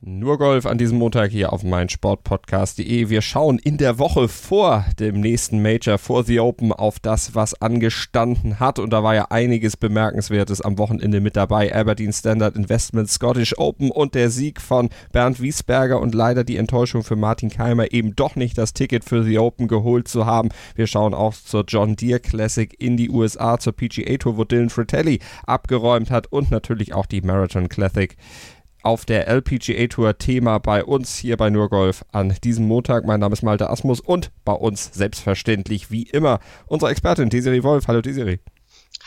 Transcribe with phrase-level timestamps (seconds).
[0.00, 3.08] nur Golf an diesem Montag hier auf meinsportpodcast.de.
[3.08, 7.60] Wir schauen in der Woche vor dem nächsten Major, vor The Open, auf das, was
[7.60, 8.78] angestanden hat.
[8.78, 11.74] Und da war ja einiges Bemerkenswertes am Wochenende mit dabei.
[11.74, 17.02] Aberdeen Standard Investment, Scottish Open und der Sieg von Bernd Wiesberger und leider die Enttäuschung
[17.02, 20.50] für Martin Keimer, eben doch nicht das Ticket für The Open geholt zu haben.
[20.76, 24.70] Wir schauen auch zur John Deere Classic in die USA, zur PGA Tour, wo Dylan
[24.70, 28.16] Fratelli abgeräumt hat und natürlich auch die Marathon Classic
[28.82, 33.04] auf der LPGA Tour Thema bei uns hier bei Nurgolf an diesem Montag.
[33.04, 37.88] Mein Name ist Malte Asmus und bei uns selbstverständlich wie immer unsere Expertin Desiree Wolf.
[37.88, 38.38] Hallo Desiree.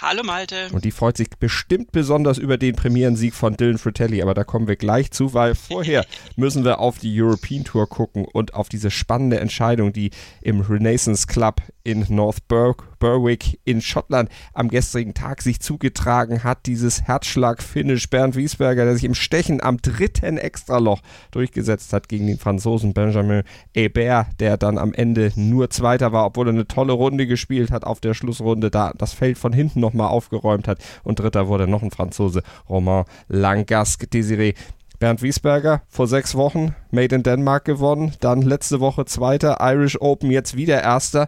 [0.02, 0.70] Hallo Malte.
[0.74, 4.68] Und die freut sich bestimmt besonders über den Premierensieg von Dylan Fratelli, aber da kommen
[4.68, 8.90] wir gleich zu, weil vorher müssen wir auf die European Tour gucken und auf diese
[8.90, 10.10] spannende Entscheidung, die
[10.42, 16.68] im Renaissance Club in North Bur Berwick in Schottland am gestrigen Tag sich zugetragen hat.
[16.68, 22.38] Dieses Herzschlag-Finish Bernd Wiesberger, der sich im Stechen am dritten Extraloch durchgesetzt hat gegen den
[22.38, 27.28] Franzosen Benjamin Hebert, der dann am Ende nur Zweiter war, obwohl er eine tolle Runde
[27.28, 30.80] gespielt hat auf der Schlussrunde, da das Feld von hinten nochmal aufgeräumt hat.
[31.04, 34.08] Und Dritter wurde noch ein Franzose, Romain Langasque.
[34.08, 34.54] Desiree,
[35.00, 40.30] Bernd Wiesberger vor sechs Wochen Made in Denmark gewonnen, dann letzte Woche Zweiter, Irish Open,
[40.30, 41.28] jetzt wieder Erster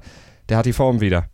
[0.50, 1.30] der hat die Form wieder.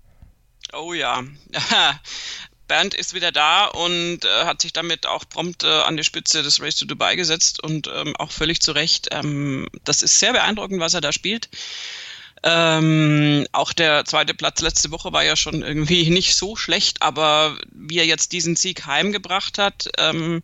[0.73, 1.23] Oh ja.
[2.67, 6.43] Bernd ist wieder da und äh, hat sich damit auch prompt äh, an die Spitze
[6.43, 9.07] des Race to Dubai gesetzt und ähm, auch völlig zu Recht.
[9.11, 11.49] Ähm, das ist sehr beeindruckend, was er da spielt.
[12.43, 17.57] Ähm, auch der zweite Platz letzte Woche war ja schon irgendwie nicht so schlecht, aber
[17.71, 20.41] wie er jetzt diesen Sieg heimgebracht hat, ähm,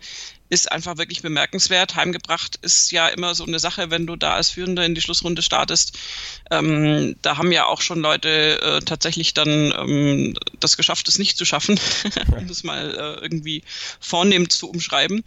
[0.49, 1.95] ist einfach wirklich bemerkenswert.
[1.95, 5.41] Heimgebracht ist ja immer so eine Sache, wenn du da als Führender in die Schlussrunde
[5.41, 5.97] startest.
[6.51, 11.37] Ähm, da haben ja auch schon Leute äh, tatsächlich dann ähm, das geschafft, es nicht
[11.37, 11.79] zu schaffen,
[12.37, 13.63] um das mal äh, irgendwie
[13.99, 15.23] vornehm zu umschreiben.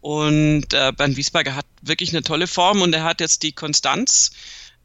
[0.00, 4.30] Und äh, Bernd Wiesberger hat wirklich eine tolle Form und er hat jetzt die Konstanz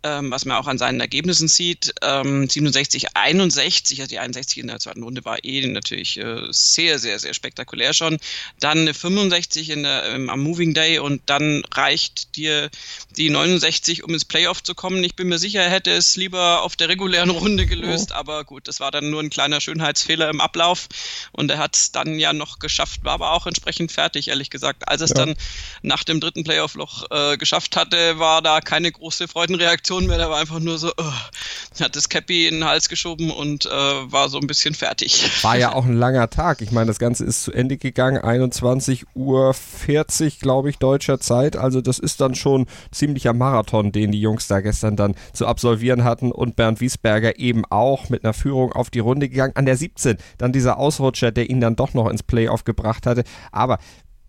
[0.05, 1.95] ähm, was man auch an seinen Ergebnissen sieht.
[2.03, 6.99] Ähm, 67, 61, also die 61 in der zweiten Runde war eh natürlich äh, sehr,
[6.99, 8.19] sehr, sehr spektakulär schon.
[8.59, 12.69] Dann eine 65 in der, ähm, am Moving Day und dann reicht dir
[13.17, 15.03] die 69, um ins Playoff zu kommen.
[15.03, 18.16] Ich bin mir sicher, er hätte es lieber auf der regulären Runde gelöst, oh.
[18.16, 20.87] aber gut, das war dann nur ein kleiner Schönheitsfehler im Ablauf
[21.31, 24.87] und er hat es dann ja noch geschafft, war aber auch entsprechend fertig, ehrlich gesagt.
[24.87, 25.16] Als es ja.
[25.16, 25.35] dann
[25.81, 30.29] nach dem dritten Playoff-Loch äh, geschafft hatte, war da keine große Freudenreaktion Reaktion mehr, der
[30.29, 34.29] war einfach nur so, uh, hat das Cappy in den Hals geschoben und uh, war
[34.29, 35.29] so ein bisschen fertig.
[35.44, 36.61] War ja auch ein langer Tag.
[36.61, 41.55] Ich meine, das Ganze ist zu Ende gegangen, 21 Uhr 40, glaube ich, deutscher Zeit.
[41.55, 46.03] Also das ist dann schon ziemlicher Marathon, den die Jungs da gestern dann zu absolvieren
[46.03, 49.53] hatten und Bernd Wiesberger eben auch mit einer Führung auf die Runde gegangen.
[49.55, 53.23] An der 17 dann dieser Ausrutscher, der ihn dann doch noch ins Playoff gebracht hatte.
[53.51, 53.79] Aber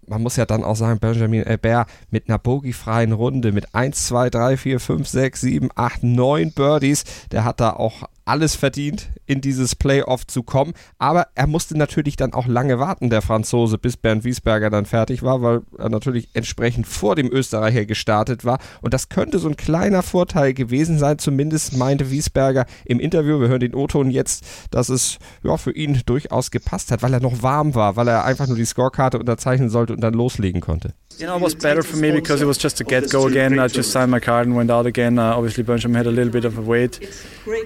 [0.07, 4.31] man muss ja dann auch sagen, Benjamin Albert mit einer bogiefreien Runde mit 1, 2,
[4.31, 9.41] 3, 4, 5, 6, 7, 8, 9 Birdies, der hat da auch alles verdient, in
[9.41, 10.75] dieses Playoff zu kommen.
[10.99, 15.23] Aber er musste natürlich dann auch lange warten, der Franzose, bis Bernd Wiesberger dann fertig
[15.23, 18.59] war, weil er natürlich entsprechend vor dem Österreicher gestartet war.
[18.83, 23.49] Und das könnte so ein kleiner Vorteil gewesen sein, zumindest meinte Wiesberger im Interview, wir
[23.49, 27.43] hören den O-Ton jetzt, dass es ja, für ihn durchaus gepasst hat, weil er noch
[27.43, 30.95] warm war, weil er einfach nur die Scorekarte unterzeichnen sollte und dann loslegen konnte.
[31.19, 33.59] You know, it was better for me because it was just a get go again.
[33.59, 35.19] I just signed my card and went out again.
[35.19, 37.01] Uh, obviously, Benjamin had a little bit of a wait,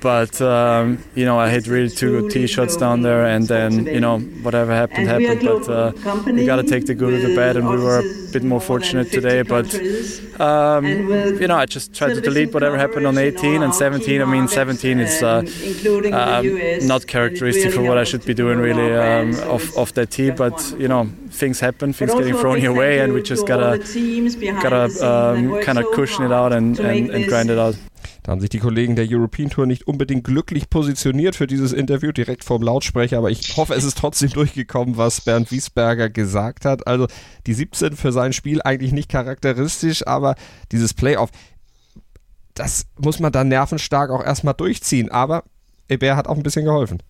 [0.01, 3.87] but um, you know, I hit really two good tee shots down there, and then
[3.87, 5.41] you know, whatever happened happened.
[5.43, 5.93] But uh,
[6.27, 8.61] you got to take the good with the bad, and we were a bit more
[8.61, 9.43] fortunate today.
[9.43, 9.67] But
[10.41, 14.23] um, you know, I just tried to delete whatever happened on 18 and 17.
[14.23, 15.39] I mean, 17 is uh,
[16.13, 20.31] um, not characteristic for what I should be doing really um, off off that tee,
[20.31, 23.79] but you know, things happen, things getting thrown your way, and we just gotta,
[24.63, 27.77] gotta um, kind of cushion it out and, and, and grind it out.
[28.31, 32.45] Haben sich die Kollegen der European Tour nicht unbedingt glücklich positioniert für dieses Interview direkt
[32.45, 36.87] vorm Lautsprecher, aber ich hoffe, es ist trotzdem durchgekommen, was Bernd Wiesberger gesagt hat.
[36.87, 37.09] Also
[37.49, 40.37] die 17 für sein Spiel eigentlich nicht charakteristisch, aber
[40.71, 41.31] dieses Playoff,
[42.55, 45.11] das muss man dann nervenstark auch erstmal durchziehen.
[45.11, 45.43] Aber
[45.89, 47.03] Ebert hat auch ein bisschen geholfen.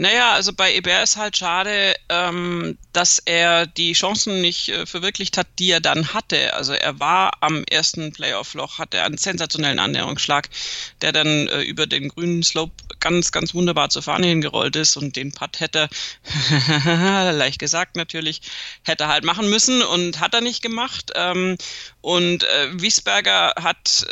[0.00, 5.36] Naja, also bei Eber ist halt schade, ähm, dass er die Chancen nicht äh, verwirklicht
[5.36, 6.54] hat, die er dann hatte.
[6.54, 10.50] Also er war am ersten Playoff-Loch, hatte einen sensationellen Annäherungsschlag,
[11.02, 15.16] der dann äh, über den grünen Slope ganz, ganz wunderbar zur Fahne hingerollt ist und
[15.16, 15.88] den Putt hätte,
[16.84, 18.42] leicht gesagt natürlich,
[18.84, 21.10] hätte halt machen müssen und hat er nicht gemacht.
[21.16, 21.58] Ähm,
[22.02, 24.06] und äh, Wiesberger hat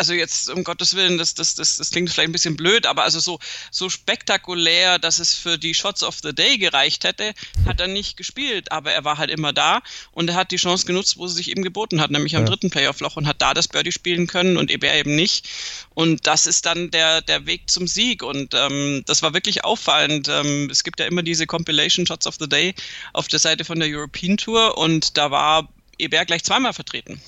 [0.00, 3.02] also jetzt um Gottes Willen, das, das, das, das klingt vielleicht ein bisschen blöd, aber
[3.02, 3.38] also so,
[3.70, 7.34] so spektakulär, dass es für die Shots of the Day gereicht hätte,
[7.66, 8.72] hat er nicht gespielt.
[8.72, 9.82] Aber er war halt immer da
[10.12, 12.48] und er hat die Chance genutzt, wo sie sich eben geboten hat, nämlich am ja.
[12.48, 15.46] dritten Playoff-Loch und hat da das Birdie spielen können und Eber eben nicht.
[15.90, 18.22] Und das ist dann der, der Weg zum Sieg.
[18.22, 20.28] Und ähm, das war wirklich auffallend.
[20.28, 22.74] Ähm, es gibt ja immer diese Compilation Shots of the Day
[23.12, 25.68] auf der Seite von der European Tour und da war
[26.00, 27.20] Eber gleich zweimal vertreten.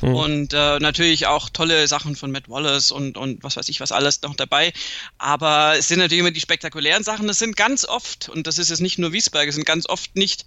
[0.00, 0.14] Mhm.
[0.14, 3.92] Und äh, natürlich auch tolle Sachen von Matt Wallace und, und was weiß ich was
[3.92, 4.72] alles noch dabei.
[5.18, 7.26] Aber es sind natürlich immer die spektakulären Sachen.
[7.26, 10.16] Das sind ganz oft, und das ist jetzt nicht nur Wiesberg, es sind ganz oft
[10.16, 10.44] nicht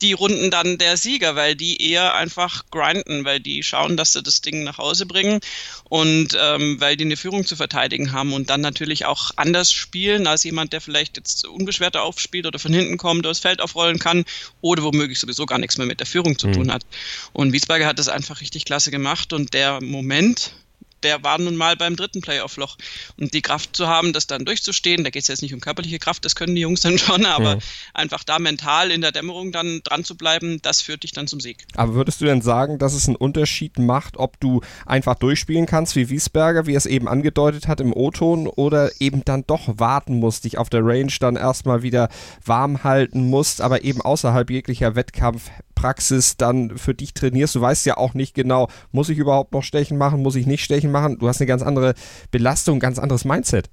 [0.00, 4.22] die Runden dann der Sieger, weil die eher einfach grinden, weil die schauen, dass sie
[4.22, 5.40] das Ding nach Hause bringen
[5.84, 10.26] und ähm, weil die eine Führung zu verteidigen haben und dann natürlich auch anders spielen
[10.26, 13.98] als jemand, der vielleicht jetzt unbeschwerter aufspielt oder von hinten kommt oder das Feld aufrollen
[13.98, 14.24] kann
[14.60, 16.52] oder womöglich sowieso gar nichts mehr mit der Führung zu mhm.
[16.52, 16.84] tun hat.
[17.32, 20.54] Und Wiesberger hat das einfach richtig klasse gemacht und der Moment,
[21.02, 22.76] der war nun mal beim dritten Playoff-Loch.
[23.18, 25.98] Und die Kraft zu haben, das dann durchzustehen, da geht es jetzt nicht um körperliche
[25.98, 27.60] Kraft, das können die Jungs dann schon, aber mhm.
[27.94, 31.40] einfach da mental in der Dämmerung dann dran zu bleiben, das führt dich dann zum
[31.40, 31.66] Sieg.
[31.74, 35.96] Aber würdest du denn sagen, dass es einen Unterschied macht, ob du einfach durchspielen kannst
[35.96, 40.18] wie Wiesberger, wie er es eben angedeutet hat im O-Ton, oder eben dann doch warten
[40.18, 42.08] musst, dich auf der Range dann erstmal wieder
[42.44, 47.54] warm halten musst, aber eben außerhalb jeglicher Wettkampf Praxis dann für dich trainierst.
[47.54, 50.64] Du weißt ja auch nicht genau, muss ich überhaupt noch Stechen machen, muss ich nicht
[50.64, 51.18] Stechen machen.
[51.18, 51.94] Du hast eine ganz andere
[52.30, 53.68] Belastung, ganz anderes Mindset.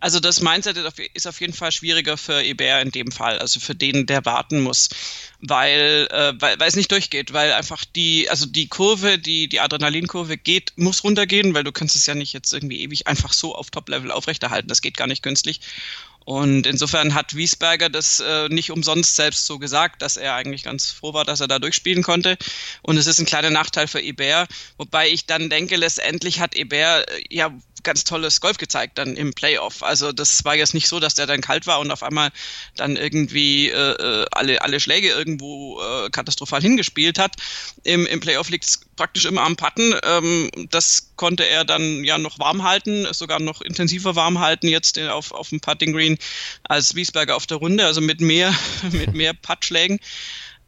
[0.00, 0.76] Also das Mindset
[1.14, 4.60] ist auf jeden Fall schwieriger für Eber in dem Fall, also für den, der warten
[4.60, 4.90] muss,
[5.40, 9.58] weil, äh, weil, weil es nicht durchgeht, weil einfach die, also die Kurve, die, die
[9.58, 13.56] Adrenalinkurve geht, muss runtergehen, weil du kannst es ja nicht jetzt irgendwie ewig einfach so
[13.56, 15.60] auf Top-Level aufrechterhalten, das geht gar nicht künstlich.
[16.28, 20.90] Und insofern hat Wiesberger das äh, nicht umsonst selbst so gesagt, dass er eigentlich ganz
[20.90, 22.36] froh war, dass er da durchspielen konnte.
[22.82, 24.46] Und es ist ein kleiner Nachteil für Eber,
[24.76, 27.50] wobei ich dann denke, letztendlich hat Eber äh, ja
[27.82, 29.82] ganz tolles Golf gezeigt dann im Playoff.
[29.82, 32.30] Also das war jetzt nicht so, dass der dann kalt war und auf einmal
[32.76, 37.36] dann irgendwie äh, äh alle, alle Schläge irgendwo äh, katastrophal hingespielt hat.
[37.84, 39.94] Im, im Playoff liegt es praktisch immer am Patten.
[40.04, 44.98] Ähm, das konnte er dann ja noch warm halten, sogar noch intensiver warm halten jetzt
[44.98, 46.18] auf, auf dem Putting Green
[46.64, 48.54] als Wiesberger auf der Runde, also mit mehr,
[48.92, 49.98] mit mehr Puttschlägen.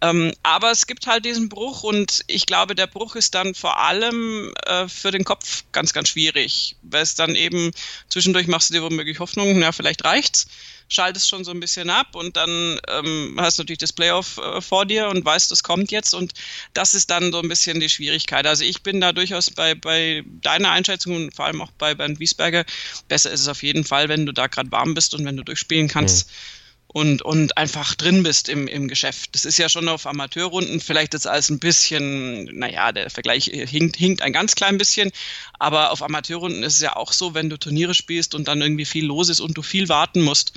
[0.03, 3.79] Ähm, aber es gibt halt diesen Bruch und ich glaube, der Bruch ist dann vor
[3.79, 7.71] allem äh, für den Kopf ganz, ganz schwierig, weil es dann eben
[8.09, 10.47] zwischendurch machst du dir womöglich Hoffnung, ja, vielleicht reicht's,
[10.89, 14.63] schaltest schon so ein bisschen ab und dann ähm, hast du natürlich das Playoff äh,
[14.63, 16.33] vor dir und weißt, das kommt jetzt und
[16.73, 18.47] das ist dann so ein bisschen die Schwierigkeit.
[18.47, 22.21] Also ich bin da durchaus bei, bei deiner Einschätzung und vor allem auch bei Bernd
[22.21, 22.65] Wiesberger,
[23.09, 25.45] besser ist es auf jeden Fall, wenn du da gerade warm bist und wenn du
[25.45, 26.27] durchspielen kannst.
[26.27, 26.60] Mhm
[26.93, 29.35] und, und einfach drin bist im, im Geschäft.
[29.35, 33.97] Das ist ja schon auf Amateurrunden vielleicht jetzt als ein bisschen, naja, der Vergleich hinkt,
[33.97, 35.13] hinkt ein ganz klein bisschen,
[35.59, 38.85] aber auf Amateurrunden ist es ja auch so, wenn du Turniere spielst und dann irgendwie
[38.85, 40.53] viel los ist und du viel warten musst,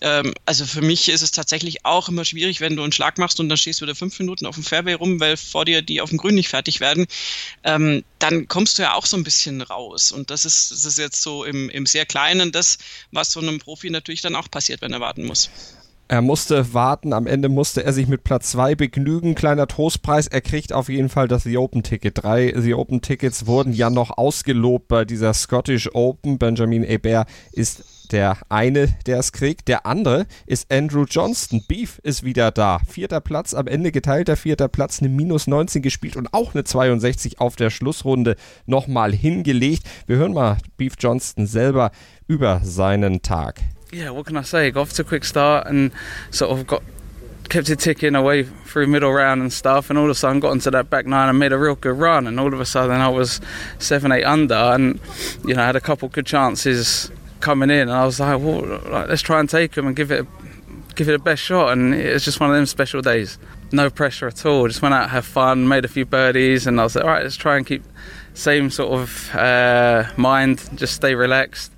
[0.00, 3.40] ähm, also für mich ist es tatsächlich auch immer schwierig, wenn du einen Schlag machst
[3.40, 6.00] und dann stehst du wieder fünf Minuten auf dem Fairway rum, weil vor dir die
[6.00, 7.06] auf dem Grün nicht fertig werden,
[7.64, 10.12] ähm, dann kommst du ja auch so ein bisschen raus.
[10.12, 12.78] Und das ist, das ist jetzt so im, im sehr Kleinen das,
[13.10, 15.50] was so einem Profi natürlich dann auch passiert, wenn er warten muss.
[16.08, 19.34] Er musste warten, am Ende musste er sich mit Platz 2 begnügen.
[19.34, 22.22] Kleiner Trostpreis, er kriegt auf jeden Fall das The Open Ticket.
[22.22, 26.38] Drei The Open Tickets wurden ja noch ausgelobt bei dieser Scottish Open.
[26.38, 29.66] Benjamin Hebert ist der eine, der es kriegt.
[29.66, 31.64] Der andere ist Andrew Johnston.
[31.66, 32.78] Beef ist wieder da.
[32.86, 37.40] Vierter Platz, am Ende geteilter vierter Platz, eine minus 19 gespielt und auch eine 62
[37.40, 39.82] auf der Schlussrunde nochmal hingelegt.
[40.06, 41.90] Wir hören mal Beef Johnston selber
[42.28, 43.60] über seinen Tag.
[43.92, 44.70] Yeah, what can I say?
[44.70, 45.92] Got off to a quick start and
[46.30, 46.82] sort of got
[47.48, 50.50] kept it ticking away through middle round and stuff and all of a sudden got
[50.50, 53.00] into that back nine and made a real good run and all of a sudden
[53.00, 53.40] I was
[53.78, 54.98] seven eight under and
[55.46, 57.08] you know had a couple good chances
[57.40, 60.10] coming in, and I was like, well, like, let's try and take them and give
[60.10, 60.26] it,
[60.94, 61.72] give it a best shot.
[61.72, 63.38] And it was just one of them special days.
[63.72, 64.66] No pressure at all.
[64.68, 67.22] Just went out, have fun, made a few birdies, and I was like, all right,
[67.22, 67.84] let's try and keep
[68.34, 70.68] same sort of uh, mind.
[70.74, 71.72] Just stay relaxed.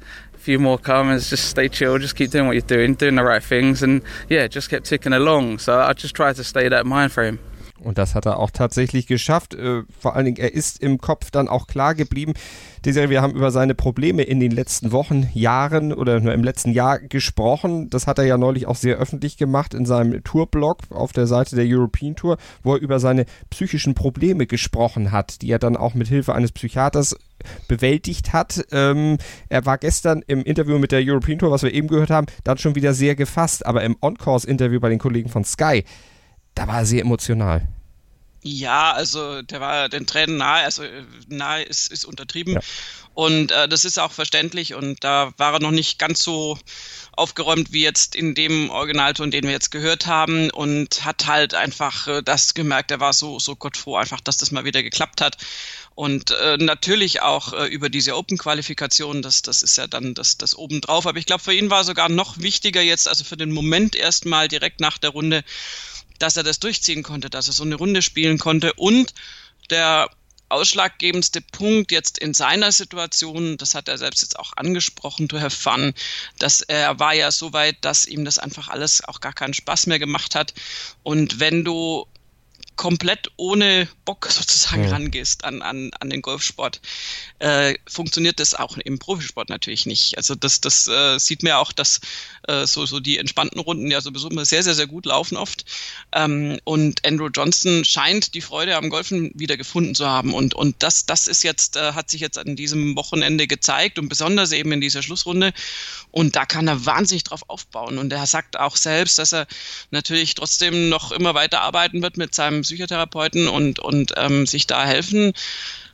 [0.49, 3.43] Few more comments, just stay chill, just keep doing what you're doing, doing the right
[3.43, 4.01] things, and
[4.31, 5.59] yeah, just kept ticking along.
[5.59, 7.39] So I just tried to stay that mind frame.
[7.83, 9.55] Und das hat er auch tatsächlich geschafft.
[9.55, 12.35] Äh, vor allen Dingen, er ist im Kopf dann auch klar geblieben.
[12.85, 16.73] Desiree, wir haben über seine Probleme in den letzten Wochen, Jahren oder nur im letzten
[16.73, 17.91] Jahr gesprochen.
[17.91, 21.57] Das hat er ja neulich auch sehr öffentlich gemacht in seinem Tourblog auf der Seite
[21.57, 25.95] der European Tour, wo er über seine psychischen Probleme gesprochen hat, die er dann auch
[25.95, 27.17] mit Hilfe eines Psychiaters
[27.69, 28.65] bewältigt hat.
[28.73, 29.19] Ähm,
[29.49, 32.59] er war gestern im Interview mit der European Tour, was wir eben gehört haben, dann
[32.59, 35.85] schon wieder sehr gefasst, aber im On-Course-Interview bei den Kollegen von Sky,
[36.59, 37.67] da war er sehr emotional.
[38.43, 42.55] Ja, also der war den Tränen nahe, also äh, nahe ist, ist untertrieben.
[42.55, 42.61] Ja.
[43.15, 46.59] Und äh, das ist auch verständlich und da war er noch nicht ganz so
[47.13, 52.07] aufgeräumt wie jetzt in dem Originalton, den wir jetzt gehört haben und hat halt einfach
[52.07, 55.21] äh, das gemerkt, er war so, so Gott froh einfach, dass das mal wieder geklappt
[55.21, 55.37] hat.
[55.97, 60.57] Und äh, natürlich auch äh, über diese Open-Qualifikation, das, das ist ja dann das, das
[60.57, 61.09] obendrauf.
[61.09, 64.47] Aber ich glaube, für ihn war sogar noch wichtiger jetzt, also für den Moment erstmal
[64.47, 65.43] direkt nach der Runde,
[66.19, 69.15] dass er das durchziehen konnte, dass er so eine Runde spielen konnte und
[69.71, 70.11] der
[70.49, 75.57] ausschlaggebendste Punkt jetzt in seiner Situation, das hat er selbst jetzt auch angesprochen, to have
[75.57, 75.93] fun,
[76.39, 79.87] dass er war ja so weit, dass ihm das einfach alles auch gar keinen Spaß
[79.87, 80.55] mehr gemacht hat.
[81.03, 82.07] Und wenn du
[82.79, 84.91] komplett ohne Bock sozusagen ja.
[84.91, 86.81] rangehst an, an, an den Golfsport,
[87.41, 90.17] äh, funktioniert das auch im Profisport natürlich nicht.
[90.17, 92.01] Also das, das äh, sieht man ja auch, dass
[92.47, 95.65] äh, so, so die entspannten Runden ja sowieso immer sehr, sehr, sehr gut laufen oft.
[96.13, 100.33] Ähm, und Andrew Johnson scheint die Freude am Golfen wieder gefunden zu haben.
[100.33, 104.09] Und, und das, das ist jetzt, äh, hat sich jetzt an diesem Wochenende gezeigt und
[104.09, 105.53] besonders eben in dieser Schlussrunde.
[106.13, 107.99] Und da kann er wahnsinnig drauf aufbauen.
[107.99, 109.49] Und er sagt auch selbst, dass er
[109.91, 114.85] natürlich trotzdem noch immer weiter arbeiten wird mit seinem Psychotherapeuten und, und ähm, sich da
[114.85, 115.33] helfen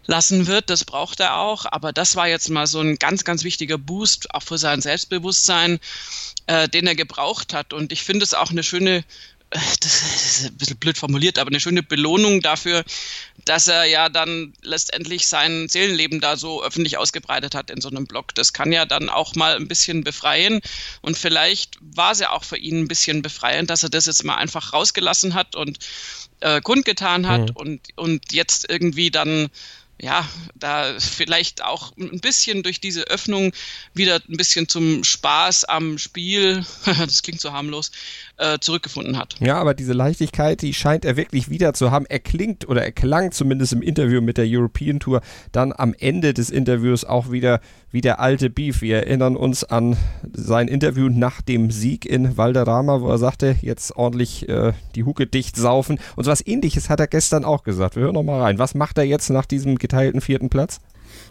[0.06, 0.70] lassen wird.
[0.70, 1.66] Das braucht er auch.
[1.66, 5.78] Aber das war jetzt mal so ein ganz, ganz wichtiger Boost, auch für sein Selbstbewusstsein,
[6.46, 7.72] äh, den er gebraucht hat.
[7.72, 9.04] Und ich finde es auch eine schöne
[9.80, 12.84] das ist ein bisschen blöd formuliert, aber eine schöne Belohnung dafür,
[13.44, 18.06] dass er ja dann letztendlich sein Seelenleben da so öffentlich ausgebreitet hat in so einem
[18.06, 18.34] Blog.
[18.34, 20.60] Das kann ja dann auch mal ein bisschen befreien
[21.02, 24.24] und vielleicht war es ja auch für ihn ein bisschen befreiend, dass er das jetzt
[24.24, 25.78] mal einfach rausgelassen hat und
[26.40, 27.56] äh, kundgetan hat mhm.
[27.56, 29.50] und, und jetzt irgendwie dann
[30.00, 33.52] ja, da vielleicht auch ein bisschen durch diese Öffnung
[33.94, 37.92] wieder ein bisschen zum Spaß am Spiel, das klingt so harmlos,
[38.36, 39.36] äh, zurückgefunden hat.
[39.40, 42.06] Ja, aber diese Leichtigkeit, die scheint er wirklich wieder zu haben.
[42.08, 45.20] Er klingt oder er klang zumindest im Interview mit der European Tour
[45.52, 47.60] dann am Ende des Interviews auch wieder
[47.90, 48.82] wie der alte Beef.
[48.82, 49.96] Wir erinnern uns an
[50.32, 55.26] sein Interview nach dem Sieg in Valderrama, wo er sagte, jetzt ordentlich äh, die Hucke
[55.26, 56.00] dicht saufen.
[56.16, 57.96] Und so was ähnliches hat er gestern auch gesagt.
[57.96, 58.58] Wir hören noch mal rein.
[58.58, 60.80] Was macht er jetzt nach diesem geteilten vierten Platz?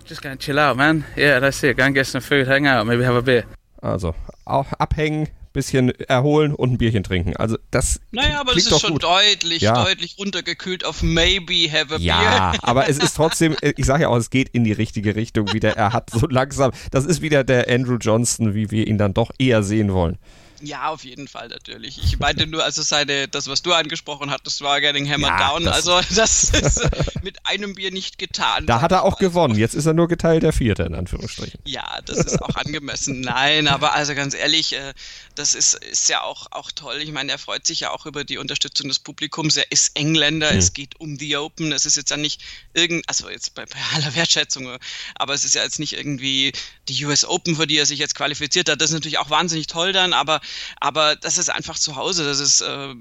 [0.06, 1.04] Just gonna chill out, man.
[1.18, 1.78] Yeah, that's it.
[1.78, 3.44] Go and get some food, hang out, maybe have a beer.
[3.82, 7.38] Also, auch abhängen, bisschen erholen und ein Bierchen trinken.
[7.38, 9.04] Also das Naja, aber das ist schon gut.
[9.04, 9.84] deutlich, ja.
[9.84, 12.32] deutlich runtergekühlt auf maybe have a ja, beer.
[12.32, 15.54] Ja, aber es ist trotzdem, ich sage ja auch, es geht in die richtige Richtung
[15.54, 15.78] wieder.
[15.78, 19.32] Er hat so langsam, das ist wieder der Andrew Johnston, wie wir ihn dann doch
[19.38, 20.18] eher sehen wollen.
[20.65, 22.00] Ja, auf jeden Fall natürlich.
[22.01, 25.65] Ich meinte nur, also seine, das, was du angesprochen hattest, war Getting Hammered ja, Down.
[25.65, 26.89] Das also das ist
[27.22, 28.65] mit einem Bier nicht getan.
[28.65, 29.55] Da hat er auch gewonnen.
[29.55, 31.60] Jetzt ist er nur geteilt der Vierte, in Anführungsstrichen.
[31.65, 33.20] Ja, das ist auch angemessen.
[33.20, 34.93] Nein, aber also ganz ehrlich, äh,
[35.36, 37.01] das ist, ist ja auch, auch toll.
[37.01, 39.58] Ich meine, er freut sich ja auch über die Unterstützung des Publikums.
[39.58, 40.58] Er ist Engländer, hm.
[40.58, 41.74] es geht um The Open.
[41.74, 42.41] Es ist jetzt ja nicht
[42.74, 44.77] irgend, also jetzt bei, bei aller Wertschätzung,
[45.15, 46.53] aber es ist ja jetzt nicht irgendwie
[46.88, 48.79] die US Open, für die er sich jetzt qualifiziert hat.
[48.79, 50.39] Das ist natürlich auch wahnsinnig toll dann, aber
[50.80, 52.26] aber das ist einfach zu Hause.
[52.26, 52.96] Das ist, äh,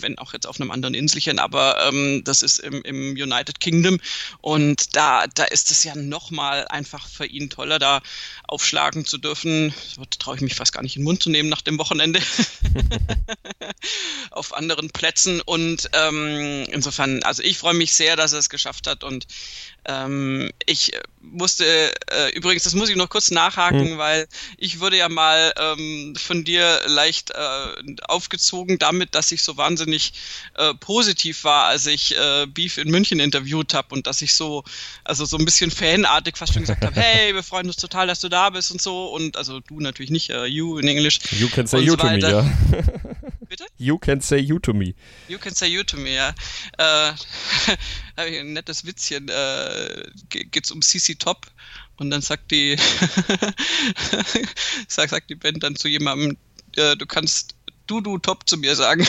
[0.00, 4.00] wenn auch jetzt auf einem anderen Inselchen, aber ähm, das ist im, im United Kingdom.
[4.40, 8.00] Und da, da ist es ja nochmal einfach für ihn toller, da
[8.48, 9.74] aufschlagen zu dürfen.
[9.96, 12.20] Da traue ich mich fast gar nicht in den Mund zu nehmen nach dem Wochenende.
[14.30, 15.40] auf anderen Plätzen.
[15.40, 19.04] Und ähm, insofern, also ich freue mich sehr, dass er es geschafft hat.
[19.04, 19.26] Und
[19.84, 21.64] ähm, ich musste,
[22.10, 23.98] äh, übrigens, das muss ich noch kurz nachhaken, hm.
[23.98, 24.26] weil
[24.58, 30.12] ich wurde ja mal ähm, von dir leicht äh, aufgezogen damit, dass ich so wahnsinnig
[30.54, 34.64] äh, positiv war, als ich äh, Beef in München interviewt habe und dass ich so,
[35.04, 38.20] also so ein bisschen fanartig fast schon gesagt habe, hey, wir freuen uns total, dass
[38.20, 39.06] du da bist und so.
[39.06, 41.20] Und also du natürlich nicht, uh, you in Englisch.
[41.30, 42.44] You can say you so to me, ja.
[43.82, 44.94] You can say you to me.
[45.26, 46.28] You can say you to me, ja.
[46.78, 46.82] Äh,
[48.16, 49.28] habe ich ein nettes Witzchen.
[49.28, 51.48] Äh, geht's um CC Top
[51.96, 52.76] und dann sagt die
[54.86, 56.36] sagt die Band dann zu jemandem,
[56.76, 57.56] äh, du kannst
[57.92, 59.06] du, du, top zu mir sagen.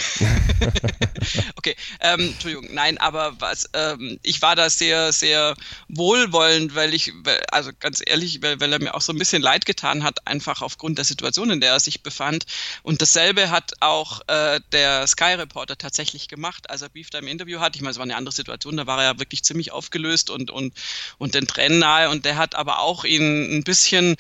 [1.55, 5.55] okay, ähm, Entschuldigung, nein, aber was, ähm, ich war da sehr, sehr
[5.87, 7.13] wohlwollend, weil ich,
[7.49, 10.61] also ganz ehrlich, weil, weil er mir auch so ein bisschen leid getan hat, einfach
[10.61, 12.45] aufgrund der Situation, in der er sich befand.
[12.81, 17.59] Und dasselbe hat auch äh, der Sky-Reporter tatsächlich gemacht, als er Beef da im Interview
[17.61, 17.75] hat.
[17.75, 20.51] Ich meine, es war eine andere Situation, da war er ja wirklich ziemlich aufgelöst und,
[20.51, 20.73] und,
[21.17, 22.09] und den Tränen nahe.
[22.09, 24.17] Und der hat aber auch ihn ein bisschen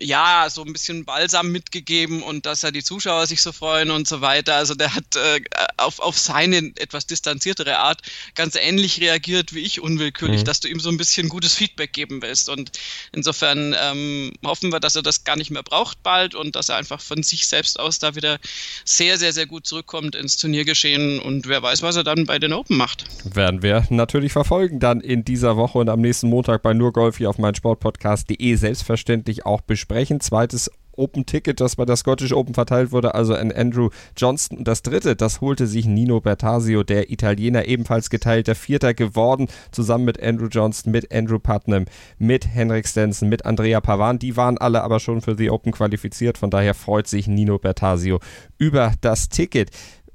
[0.00, 4.08] ja, so ein bisschen Balsam mitgegeben und dass ja die Zuschauer sich so freuen und
[4.08, 4.56] so weiter.
[4.56, 5.40] Also der hat äh,
[5.76, 8.02] auf, auf seine etwas distanziertere Art
[8.34, 10.44] ganz ähnlich reagiert wie ich unwillkürlich, mhm.
[10.44, 12.48] dass du ihm so ein bisschen gutes Feedback geben willst.
[12.48, 12.72] Und
[13.12, 16.76] insofern ähm, hoffen wir, dass er das gar nicht mehr braucht bald und dass er
[16.76, 18.38] einfach von sich selbst aus da wieder
[18.84, 22.52] sehr, sehr, sehr gut zurückkommt ins Turniergeschehen und wer weiß, was er dann bei den
[22.52, 23.04] Open macht.
[23.24, 27.18] Werden wir natürlich verfolgen dann in dieser Woche und am nächsten Montag bei nur Golf
[27.18, 30.20] hier auf meinsportpodcast.de selbstverständlich auch besprechen besprechen.
[30.20, 34.58] Zweites Open Ticket, das bei der Scottish Open verteilt wurde, also an Andrew Johnston.
[34.58, 40.04] Und das dritte, das holte sich Nino Bertasio, der Italiener, ebenfalls geteilter Vierter geworden, zusammen
[40.04, 41.86] mit Andrew Johnston, mit Andrew Putnam,
[42.18, 44.18] mit Henrik Stenson, mit Andrea Pavan.
[44.18, 48.20] Die waren alle aber schon für die Open qualifiziert, von daher freut sich Nino Bertasio
[48.58, 49.70] über das Ticket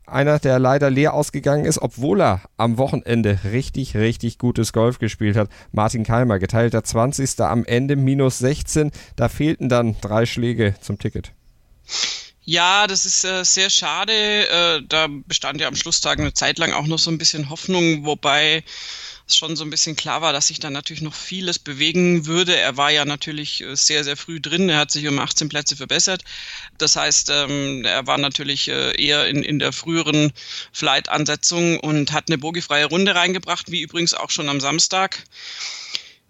[0.08, 5.36] einer, der leider leer ausgegangen ist, obwohl er am Wochenende richtig, richtig gutes Golf gespielt
[5.36, 5.50] hat.
[5.72, 7.40] Martin Keimer, geteilter 20.
[7.42, 8.92] am Ende, minus 16.
[9.16, 11.32] Da fehlten dann drei Schläge zum Ticket.
[12.50, 14.14] Ja, das ist äh, sehr schade.
[14.14, 18.06] Äh, da bestand ja am Schlusstag eine Zeit lang auch noch so ein bisschen Hoffnung,
[18.06, 18.64] wobei
[19.36, 22.56] schon so ein bisschen klar war, dass sich da natürlich noch vieles bewegen würde.
[22.56, 24.70] Er war ja natürlich äh, sehr, sehr früh drin.
[24.70, 26.24] Er hat sich um 18 Plätze verbessert.
[26.78, 30.32] Das heißt, ähm, er war natürlich äh, eher in, in der früheren
[30.72, 35.24] Flight-Ansetzung und hat eine bogiefreie Runde reingebracht, wie übrigens auch schon am Samstag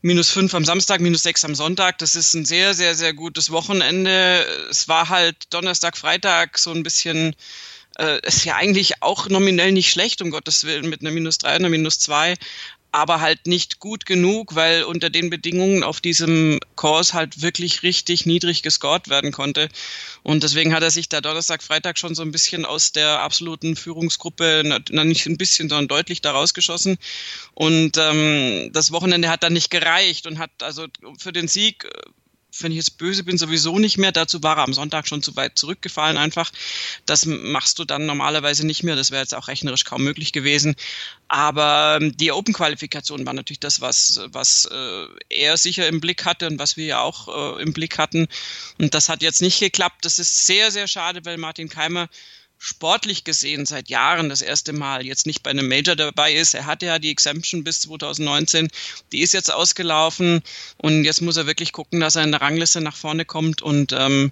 [0.01, 1.97] minus fünf am Samstag, minus sechs am Sonntag.
[1.99, 4.45] Das ist ein sehr, sehr, sehr gutes Wochenende.
[4.69, 7.35] Es war halt Donnerstag, Freitag so ein bisschen,
[7.99, 11.49] äh, ist ja eigentlich auch nominell nicht schlecht, um Gottes Willen, mit einer minus drei,
[11.49, 12.35] einer minus zwei
[12.97, 18.25] aber halt nicht gut genug, weil unter den Bedingungen auf diesem Kurs halt wirklich richtig
[18.25, 19.69] niedrig gescored werden konnte.
[20.23, 23.75] Und deswegen hat er sich da Donnerstag, Freitag schon so ein bisschen aus der absoluten
[23.75, 26.97] Führungsgruppe, na, nicht ein bisschen, sondern deutlich da rausgeschossen.
[27.53, 30.87] Und ähm, das Wochenende hat dann nicht gereicht und hat also
[31.19, 31.87] für den Sieg
[32.59, 34.11] wenn ich jetzt böse bin, sowieso nicht mehr.
[34.11, 36.51] Dazu war er am Sonntag schon zu weit zurückgefallen einfach.
[37.05, 38.95] Das machst du dann normalerweise nicht mehr.
[38.95, 40.75] Das wäre jetzt auch rechnerisch kaum möglich gewesen.
[41.27, 46.47] Aber ähm, die Open-Qualifikation war natürlich das, was, was äh, er sicher im Blick hatte
[46.47, 48.27] und was wir ja auch äh, im Blick hatten.
[48.77, 50.05] Und das hat jetzt nicht geklappt.
[50.05, 52.07] Das ist sehr, sehr schade, weil Martin Keimer
[52.57, 56.53] sportlich gesehen seit Jahren das erste Mal jetzt nicht bei einem Major dabei ist.
[56.53, 58.69] Er hatte ja die Exemption bis 2019,
[59.11, 60.41] die ist jetzt ausgelaufen
[60.77, 63.93] und jetzt muss er wirklich gucken, dass er in der Rangliste nach vorne kommt und
[63.93, 64.31] ähm,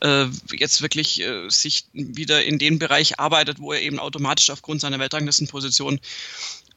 [0.00, 4.80] äh, jetzt wirklich äh, sich wieder in den Bereich arbeitet, wo er eben automatisch aufgrund
[4.80, 6.00] seiner Weltranglistenposition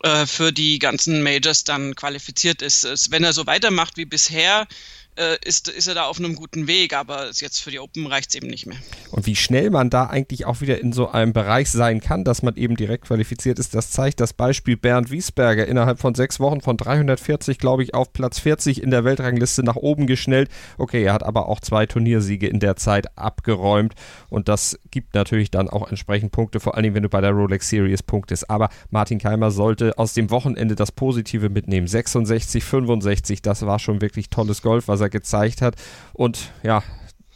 [0.04, 3.12] äh, für die ganzen Majors dann qualifiziert ist.
[3.12, 4.68] Wenn er so weitermacht wie bisher,
[5.16, 8.30] äh, ist, ist er da auf einem guten Weg, aber jetzt für die Open reicht
[8.30, 8.78] es eben nicht mehr.
[9.12, 12.42] Und wie schnell man da eigentlich auch wieder in so einem Bereich sein kann, dass
[12.42, 16.62] man eben direkt qualifiziert ist, das zeigt das Beispiel Bernd Wiesberger innerhalb von sechs Wochen
[16.62, 20.50] von 340, glaube ich, auf Platz 40 in der Weltrangliste nach oben geschnellt.
[20.78, 23.94] Okay, er hat aber auch zwei Turniersiege in der Zeit abgeräumt
[24.30, 27.70] und das gibt natürlich dann auch entsprechend Punkte, vor allem wenn du bei der Rolex
[27.70, 28.50] Series punktest.
[28.50, 31.88] Aber Martin Keimer sollte aus dem Wochenende das Positive mitnehmen.
[31.88, 35.76] 66, 65, das war schon wirklich tolles Golf, was er gezeigt hat.
[36.14, 36.84] Und ja,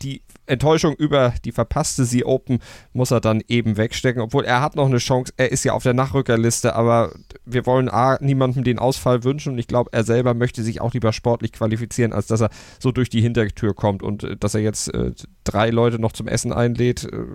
[0.02, 2.60] die Enttäuschung über die verpasste Sie Open
[2.94, 5.34] muss er dann eben wegstecken, obwohl er hat noch eine Chance.
[5.38, 7.14] Er ist ja auf der Nachrückerliste, aber
[7.46, 10.94] wir wollen A, niemandem den Ausfall wünschen und ich glaube, er selber möchte sich auch
[10.94, 12.50] lieber sportlich qualifizieren, als dass er
[12.80, 15.12] so durch die Hintertür kommt und äh, dass er jetzt äh,
[15.44, 17.04] drei Leute noch zum Essen einlädt.
[17.04, 17.26] Äh,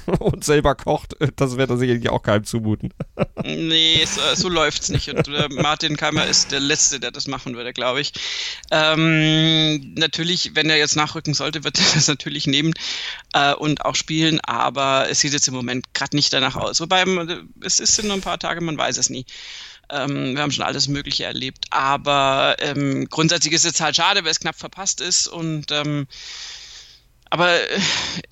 [0.18, 2.92] und selber kocht, das wird er sicherlich auch keinem zumuten.
[3.42, 5.08] nee, so, so läuft's nicht.
[5.08, 8.12] Und äh, Martin Keimer ist der Letzte, der das machen würde, glaube ich.
[8.70, 12.72] Ähm, natürlich, wenn er jetzt nachrücken sollte, wird er das natürlich nehmen
[13.32, 16.80] äh, und auch spielen, aber es sieht jetzt im Moment gerade nicht danach aus.
[16.80, 17.04] Wobei,
[17.62, 19.26] es ist nur ein paar Tage, man weiß es nie.
[19.88, 21.66] Ähm, wir haben schon alles Mögliche erlebt.
[21.70, 26.06] Aber ähm, grundsätzlich ist es halt schade, weil es knapp verpasst ist und ähm,
[27.36, 27.58] aber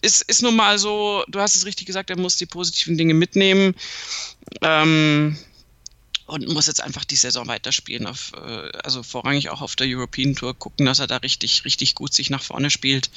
[0.00, 3.12] es ist nun mal so, du hast es richtig gesagt, er muss die positiven Dinge
[3.12, 3.74] mitnehmen.
[4.62, 5.36] Ähm,
[6.26, 10.34] und muss jetzt einfach die Saison weiterspielen, auf, äh, also vorrangig auch auf der European
[10.34, 13.10] Tour gucken, dass er da richtig, richtig gut sich nach vorne spielt.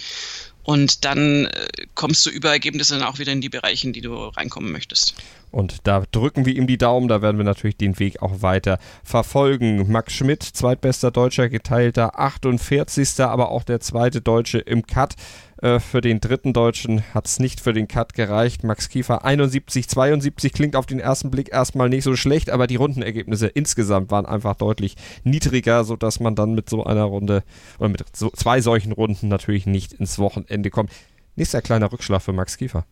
[0.64, 4.02] Und dann äh, kommst du über Ergebnisse dann auch wieder in die Bereiche, in die
[4.02, 5.16] du reinkommen möchtest.
[5.52, 8.78] Und da drücken wir ihm die Daumen, da werden wir natürlich den Weg auch weiter
[9.06, 9.90] verfolgen.
[9.90, 13.22] Max Schmidt, zweitbester Deutscher, geteilter 48.
[13.22, 15.16] aber auch der zweite Deutsche im Cut.
[15.62, 18.64] Äh, für den dritten Deutschen hat es nicht für den Cut gereicht.
[18.64, 22.76] Max Kiefer 71, 72 klingt auf den ersten Blick erstmal nicht so schlecht, aber die
[22.76, 27.44] Rundenergebnisse insgesamt waren einfach deutlich niedriger, sodass man dann mit so einer Runde
[27.80, 30.92] oder mit so zwei solchen Runden natürlich nicht ins Wochenende kommt.
[31.36, 32.86] Nächster kleiner Rückschlag für Max Kiefer.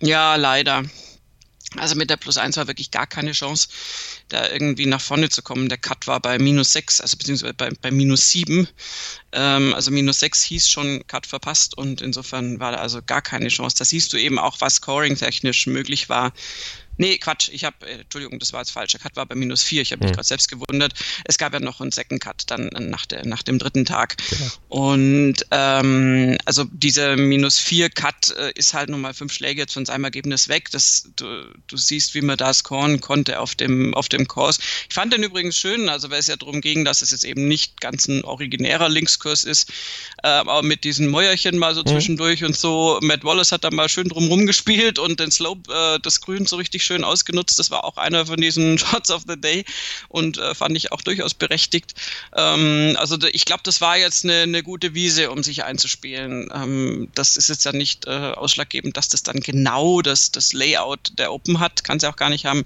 [0.00, 0.82] Ja, leider.
[1.78, 3.68] Also mit der Plus 1 war wirklich gar keine Chance,
[4.28, 5.68] da irgendwie nach vorne zu kommen.
[5.68, 8.68] Der Cut war bei minus 6, also beziehungsweise bei, bei minus 7.
[9.32, 13.48] Ähm, also minus 6 hieß schon Cut verpasst und insofern war da also gar keine
[13.48, 13.76] Chance.
[13.78, 16.32] Da siehst du eben auch, was scoring-technisch möglich war.
[16.98, 18.92] Nee, Quatsch, ich habe, äh, Entschuldigung, das war jetzt falsch.
[18.92, 19.82] Der Cut war bei minus vier.
[19.82, 20.16] Ich habe mich mhm.
[20.16, 20.94] gerade selbst gewundert.
[21.24, 24.16] Es gab ja noch einen Second Cut dann äh, nach, der, nach dem dritten Tag.
[24.30, 24.50] Genau.
[24.68, 29.84] Und ähm, also dieser minus vier Cut äh, ist halt nochmal fünf Schläge jetzt von
[29.84, 30.70] seinem Ergebnis weg.
[30.70, 31.26] Das, du,
[31.66, 34.58] du siehst, wie man da scoren konnte auf dem, auf dem Kurs.
[34.88, 37.46] Ich fand den übrigens schön, also weil es ja darum ging, dass es jetzt eben
[37.48, 39.70] nicht ganz ein originärer Linkskurs ist,
[40.22, 41.88] äh, aber mit diesen Mäuerchen mal so mhm.
[41.88, 42.98] zwischendurch und so.
[43.02, 46.56] Matt Wallace hat da mal schön drum rumgespielt und den Slope, äh, das Grün so
[46.56, 47.58] richtig schön ausgenutzt.
[47.58, 49.64] Das war auch einer von diesen Shots of the Day
[50.08, 51.94] und äh, fand ich auch durchaus berechtigt.
[52.34, 56.48] Ähm, also ich glaube, das war jetzt eine, eine, gute Wiese, um sich einzuspielen.
[56.54, 61.12] Ähm, das ist jetzt ja nicht äh, ausschlaggebend, dass das dann genau das, das Layout
[61.18, 62.64] der Open hat, kann sie auch gar nicht haben.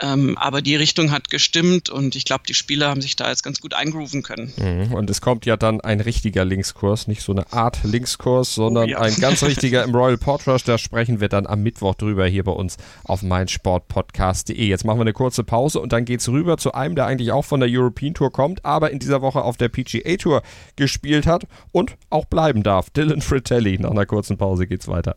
[0.00, 3.42] Ähm, aber die Richtung hat gestimmt und ich glaube, die Spieler haben sich da jetzt
[3.42, 4.52] ganz gut eingrooven können.
[4.56, 4.92] Mhm.
[4.92, 8.92] Und es kommt ja dann ein richtiger Linkskurs, nicht so eine Art Linkskurs, sondern oh,
[8.92, 9.00] ja.
[9.00, 10.64] ein ganz richtiger im Royal Portrush.
[10.64, 14.66] Da sprechen wir dann am Mittwoch drüber hier bei uns auf meinsportpodcast.de.
[14.66, 17.32] Jetzt machen wir eine kurze Pause und dann geht es rüber zu einem, der eigentlich
[17.32, 20.42] auch von der European Tour kommt, aber in dieser Woche auf der PGA Tour
[20.76, 22.90] gespielt hat und auch bleiben darf.
[22.90, 23.78] Dylan Fritelli.
[23.78, 25.16] Nach einer kurzen Pause geht's weiter.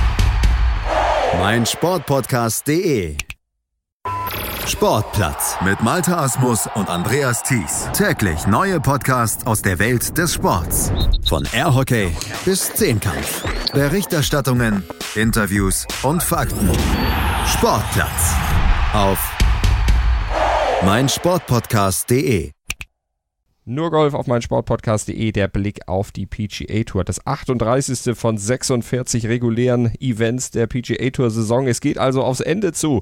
[1.39, 3.17] mein Sportpodcast.de
[4.67, 7.89] Sportplatz mit Malta Asmus und Andreas Thies.
[7.93, 10.91] Täglich neue Podcasts aus der Welt des Sports.
[11.27, 12.15] Von Airhockey
[12.45, 13.43] bis Zehnkampf.
[13.73, 14.83] Berichterstattungen,
[15.15, 16.71] Interviews und Fakten.
[17.47, 18.35] Sportplatz
[18.93, 19.19] auf
[20.83, 22.51] mein Sportpodcast.de
[23.65, 27.03] nur Golf auf mein Sportpodcast.de, der Blick auf die PGA Tour.
[27.03, 28.17] Das 38.
[28.17, 31.67] von 46 regulären Events der PGA Tour Saison.
[31.67, 33.01] Es geht also aufs Ende zu.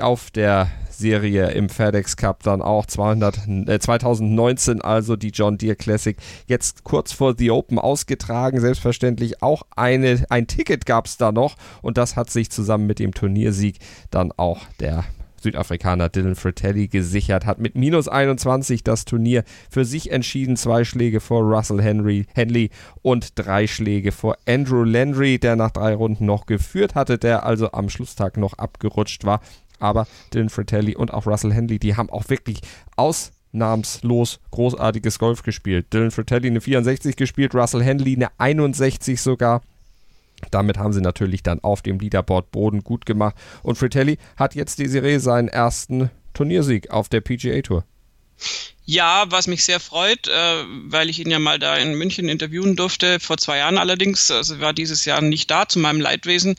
[0.00, 5.76] Auf der Serie im FedEx Cup dann auch 200, äh, 2019, also die John Deere
[5.76, 6.16] Classic.
[6.46, 11.56] Jetzt kurz vor The Open ausgetragen, selbstverständlich auch eine, ein Ticket gab es da noch
[11.82, 13.78] und das hat sich zusammen mit dem Turniersieg
[14.10, 15.04] dann auch der
[15.40, 20.56] Südafrikaner Dylan Fratelli gesichert, hat mit minus 21 das Turnier für sich entschieden.
[20.56, 22.70] Zwei Schläge vor Russell Henry, Henley
[23.02, 27.72] und drei Schläge vor Andrew Landry, der nach drei Runden noch geführt hatte, der also
[27.72, 29.40] am Schlusstag noch abgerutscht war.
[29.78, 32.60] Aber Dylan Fratelli und auch Russell Henley, die haben auch wirklich
[32.96, 35.92] ausnahmslos großartiges Golf gespielt.
[35.92, 39.62] Dylan Fratelli eine 64 gespielt, Russell Henley eine 61 sogar.
[40.50, 43.36] Damit haben sie natürlich dann auf dem Leaderboard Boden gut gemacht.
[43.62, 47.84] Und Fratelli hat jetzt Desiree seinen ersten Turniersieg auf der PGA Tour.
[48.84, 52.74] Ja, was mich sehr freut, äh, weil ich ihn ja mal da in München interviewen
[52.74, 56.56] durfte, vor zwei Jahren allerdings, also war dieses Jahr nicht da, zu meinem Leidwesen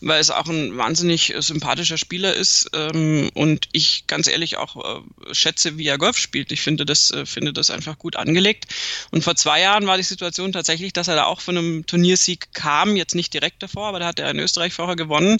[0.00, 4.76] weil es auch ein wahnsinnig äh, sympathischer Spieler ist ähm, und ich ganz ehrlich auch
[4.76, 6.52] äh, schätze, wie er Golf spielt.
[6.52, 8.66] Ich finde das, äh, finde das einfach gut angelegt.
[9.10, 12.52] Und vor zwei Jahren war die Situation tatsächlich, dass er da auch von einem Turniersieg
[12.52, 15.38] kam, jetzt nicht direkt davor, aber da hat er in Österreich vorher gewonnen.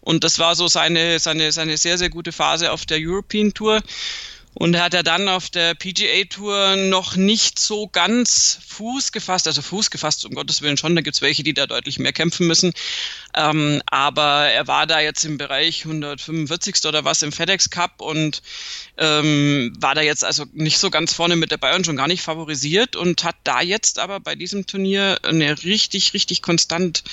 [0.00, 3.80] Und das war so seine, seine, seine sehr, sehr gute Phase auf der European Tour.
[4.54, 9.46] Und er hat ja dann auf der PGA Tour noch nicht so ganz Fuß gefasst,
[9.46, 12.48] also Fuß gefasst, um Gottes Willen schon, da gibt's welche, die da deutlich mehr kämpfen
[12.48, 12.72] müssen.
[13.36, 16.84] Ähm, aber er war da jetzt im Bereich 145.
[16.86, 18.42] oder was im FedEx Cup und
[18.98, 22.22] ähm, war da jetzt also nicht so ganz vorne mit dabei und schon gar nicht
[22.22, 27.04] favorisiert und hat da jetzt aber bei diesem Turnier eine richtig, richtig konstant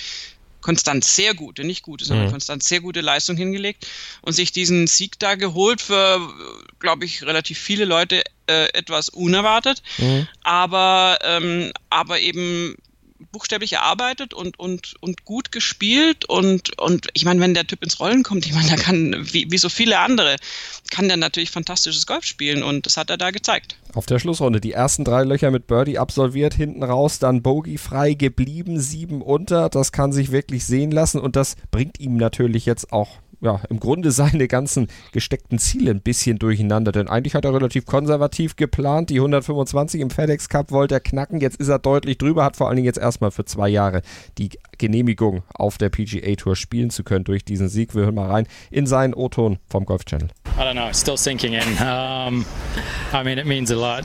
[0.67, 2.31] konstant sehr gute, nicht gute, sondern mhm.
[2.31, 3.87] konstant sehr gute Leistung hingelegt
[4.21, 6.19] und sich diesen Sieg da geholt für,
[6.79, 10.27] glaube ich, relativ viele Leute äh, etwas unerwartet, mhm.
[10.43, 12.75] aber, ähm, aber eben
[13.31, 16.25] buchstäblich erarbeitet und, und, und gut gespielt.
[16.25, 19.49] Und, und ich meine, wenn der Typ ins Rollen kommt, ich meine, der kann, wie,
[19.49, 20.35] wie so viele andere,
[20.91, 22.63] kann der natürlich fantastisches Golf spielen.
[22.63, 23.77] Und das hat er da gezeigt.
[23.93, 28.13] Auf der Schlussrunde die ersten drei Löcher mit Birdie absolviert, hinten raus dann Bogey frei
[28.13, 31.19] geblieben, sieben unter, das kann sich wirklich sehen lassen.
[31.19, 36.01] Und das bringt ihm natürlich jetzt auch ja, im Grunde seine ganzen gesteckten Ziele ein
[36.01, 36.91] bisschen durcheinander.
[36.91, 39.09] Denn eigentlich hat er relativ konservativ geplant.
[39.09, 41.39] Die 125 im FedEx Cup wollte er knacken.
[41.39, 44.01] Jetzt ist er deutlich drüber, hat vor allen Dingen jetzt erstmal für zwei Jahre
[44.37, 47.95] die Genehmigung auf der PGA Tour spielen zu können durch diesen Sieg.
[47.95, 50.29] Wir hören mal rein in seinen O-Ton vom Golf Channel.
[50.57, 51.63] I don't know, still sinking in.
[51.79, 52.45] Um,
[53.13, 54.03] I mean, it means a lot.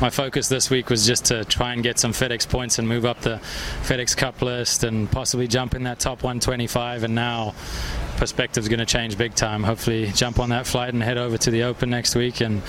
[0.00, 3.04] my focus this week was just to try and get some FedEx points and move
[3.04, 3.40] up the
[3.82, 7.04] FedEx Cup list and possibly jump in that top 125.
[7.04, 7.54] And now
[8.16, 9.62] perspective's going to change big time.
[9.62, 12.62] Hopefully, jump on that flight and head over to the Open next week and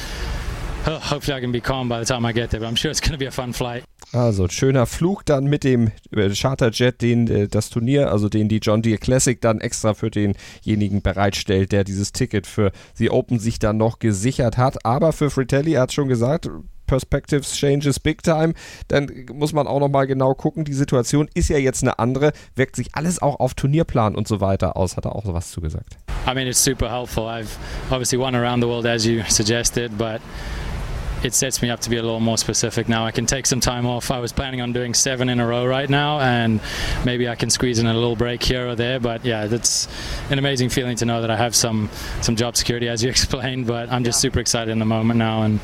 [0.88, 2.60] oh, hopefully I can be calm by the time I get there.
[2.60, 3.84] But I'm sure it's going be a fun flight.
[4.14, 8.60] Also schöner Flug dann mit dem äh, Charterjet, den äh, das Turnier, also den die
[8.60, 13.60] John Deere Classic dann extra für denjenigen bereitstellt, der dieses Ticket für die Open sich
[13.60, 14.86] dann noch gesichert hat.
[14.86, 16.50] Aber für Fratelli, er hat schon gesagt,
[16.86, 18.54] Perspectives changes big time,
[18.88, 20.66] dann muss man auch nochmal genau gucken.
[20.66, 24.42] Die Situation ist ja jetzt eine andere, wirkt sich alles auch auf Turnierplan und so
[24.42, 25.98] weiter aus, hat er auch sowas zugesagt.
[26.28, 27.26] I mean, it's super helpful.
[27.26, 27.58] I've
[27.92, 30.22] obviously won around the world as you suggested, but
[31.26, 33.06] it sets me up to be a little more specific now.
[33.06, 34.12] I can take some time off.
[34.12, 36.62] I was planning on doing seven in a row right now, and
[37.04, 39.00] maybe I can squeeze in a little break here or there.
[39.00, 39.88] But yeah, that's
[40.30, 41.90] an amazing feeling to know that I have some
[42.22, 43.66] some job security, as you explained.
[43.68, 45.60] But I'm just super excited in the moment now, and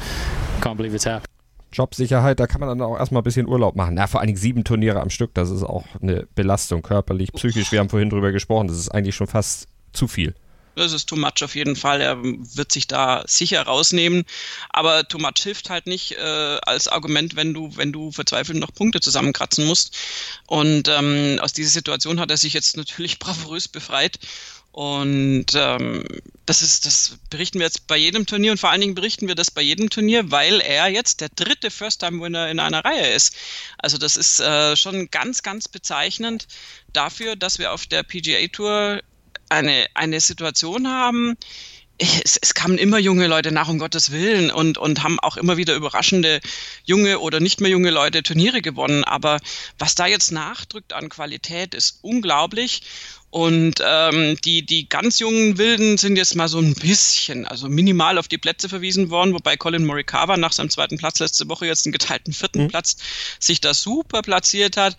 [0.62, 1.28] can't believe it's happened.
[1.74, 3.95] Jobsicherheit, da kann man dann auch erstmal ein bisschen Urlaub machen.
[3.95, 7.71] Na, vor allen Dingen sieben Turniere am Stück, das ist auch eine Belastung, körperlich, psychisch.
[7.71, 10.36] Wir haben vorhin drüber gesprochen, das ist eigentlich schon fast zu viel.
[10.81, 12.01] Das ist too much auf jeden Fall.
[12.01, 14.25] Er wird sich da sicher rausnehmen.
[14.69, 18.73] Aber too much hilft halt nicht äh, als Argument, wenn du, wenn du verzweifelt noch
[18.73, 19.95] Punkte zusammenkratzen musst.
[20.47, 24.19] Und ähm, aus dieser Situation hat er sich jetzt natürlich bravourös befreit.
[24.71, 26.05] Und ähm,
[26.45, 29.35] das ist, das berichten wir jetzt bei jedem Turnier und vor allen Dingen berichten wir
[29.35, 33.35] das bei jedem Turnier, weil er jetzt der dritte First-Time-Winner in einer Reihe ist.
[33.77, 36.47] Also das ist äh, schon ganz, ganz bezeichnend
[36.93, 39.01] dafür, dass wir auf der PGA Tour
[39.51, 41.37] eine, eine Situation haben,
[41.97, 45.57] es, es kamen immer junge Leute nach, um Gottes Willen, und, und haben auch immer
[45.57, 46.41] wieder überraschende
[46.83, 49.03] junge oder nicht mehr junge Leute Turniere gewonnen.
[49.03, 49.39] Aber
[49.77, 52.81] was da jetzt nachdrückt an Qualität, ist unglaublich.
[53.31, 58.17] Und ähm, die, die ganz jungen Wilden sind jetzt mal so ein bisschen, also minimal
[58.17, 61.85] auf die Plätze verwiesen worden, wobei Colin Morikawa nach seinem zweiten Platz letzte Woche jetzt
[61.85, 62.67] einen geteilten vierten mhm.
[62.67, 62.97] Platz
[63.39, 64.97] sich da super platziert hat.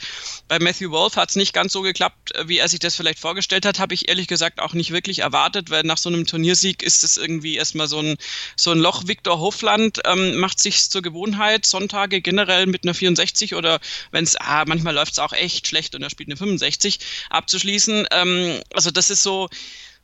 [0.48, 3.66] Bei Matthew Wolf hat es nicht ganz so geklappt, wie er sich das vielleicht vorgestellt
[3.66, 7.04] hat, habe ich ehrlich gesagt auch nicht wirklich erwartet, weil nach so einem Turniersieg ist
[7.04, 8.16] es irgendwie erstmal so ein,
[8.56, 9.06] so ein Loch.
[9.06, 13.78] Viktor Hofland ähm, macht sich zur Gewohnheit, Sonntage generell mit einer 64 oder
[14.10, 18.06] wenn es, ah, manchmal läuft es auch echt schlecht und er spielt eine 65 abzuschließen.
[18.06, 19.48] Äh, ähm, also das ist so,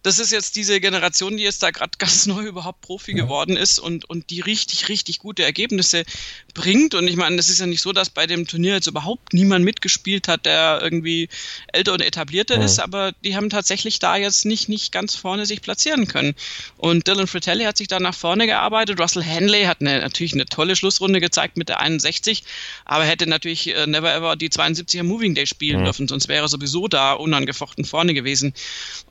[0.03, 3.79] das ist jetzt diese Generation, die jetzt da gerade ganz neu überhaupt Profi geworden ist
[3.79, 6.05] und, und die richtig, richtig gute Ergebnisse
[6.59, 6.95] bringt.
[6.95, 9.65] Und ich meine, das ist ja nicht so, dass bei dem Turnier jetzt überhaupt niemand
[9.65, 11.29] mitgespielt hat, der irgendwie
[11.73, 12.65] älter und etablierter ja.
[12.65, 16.35] ist, aber die haben tatsächlich da jetzt nicht, nicht ganz vorne sich platzieren können.
[16.77, 19.01] Und Dylan Fratelli hat sich da nach vorne gearbeitet.
[19.01, 22.43] Russell Hanley hat eine, natürlich eine tolle Schlussrunde gezeigt mit der 61,
[22.85, 25.85] aber hätte natürlich äh, never ever die 72er Moving Day spielen ja.
[25.85, 28.53] dürfen, sonst wäre er sowieso da unangefochten vorne gewesen.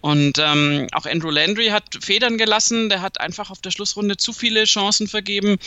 [0.02, 2.90] Und ähm, auch Andrew Landry hat Federn gelassen.
[2.90, 5.58] Der hat einfach auf der Schlussrunde zu viele Chancen vergeben,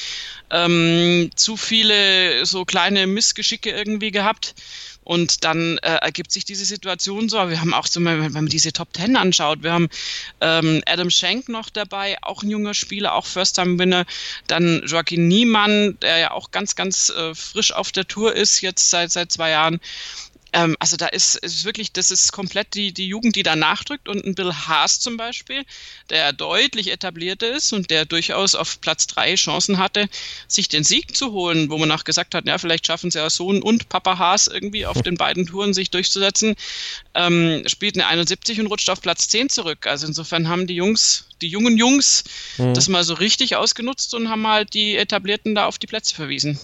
[0.50, 4.56] ähm, zu viele so kleine Missgeschicke irgendwie gehabt.
[5.04, 7.36] Und dann äh, ergibt sich diese Situation so.
[7.48, 9.88] Wir haben auch so, wenn man diese Top Ten anschaut, wir haben
[10.40, 14.04] ähm, Adam Schenk noch dabei, auch ein junger Spieler, auch First-Time-Winner.
[14.48, 18.90] Dann Joaquin Niemann, der ja auch ganz, ganz äh, frisch auf der Tour ist, jetzt
[18.90, 19.80] seit, seit zwei Jahren.
[20.52, 24.08] Ähm, also da ist, ist wirklich, das ist komplett die, die Jugend, die da nachdrückt
[24.08, 25.64] und ein Bill Haas zum Beispiel,
[26.10, 30.08] der deutlich etabliert ist und der durchaus auf Platz drei Chancen hatte,
[30.48, 33.30] sich den Sieg zu holen, wo man auch gesagt hat, ja, vielleicht schaffen sie ja
[33.30, 36.56] Sohn und Papa Haas irgendwie auf den beiden Touren sich durchzusetzen,
[37.14, 39.86] ähm, spielt eine 71 und rutscht auf Platz 10 zurück.
[39.86, 42.24] Also insofern haben die Jungs die jungen Jungs
[42.58, 42.74] mhm.
[42.74, 46.58] das mal so richtig ausgenutzt und haben halt die Etablierten da auf die Plätze verwiesen.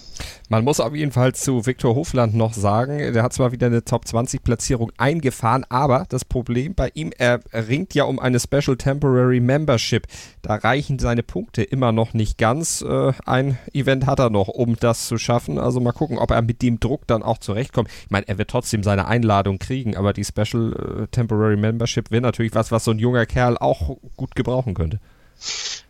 [0.48, 3.84] Man muss auf jeden Fall zu Viktor Hofland noch sagen, der hat zwar wieder eine
[3.84, 8.76] Top 20 Platzierung eingefahren, aber das Problem bei ihm, er ringt ja um eine Special
[8.76, 10.06] Temporary Membership.
[10.42, 12.82] Da reichen seine Punkte immer noch nicht ganz.
[12.82, 15.58] Äh, ein Event hat er noch, um das zu schaffen.
[15.58, 17.90] Also mal gucken, ob er mit dem Druck dann auch zurechtkommt.
[18.04, 22.22] Ich meine, er wird trotzdem seine Einladung kriegen, aber die Special äh, Temporary Membership wäre
[22.22, 24.36] natürlich was, was so ein junger Kerl auch gut
[24.66, 25.00] gebrauchen könnte.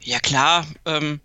[0.01, 1.21] Ja klar, ähm,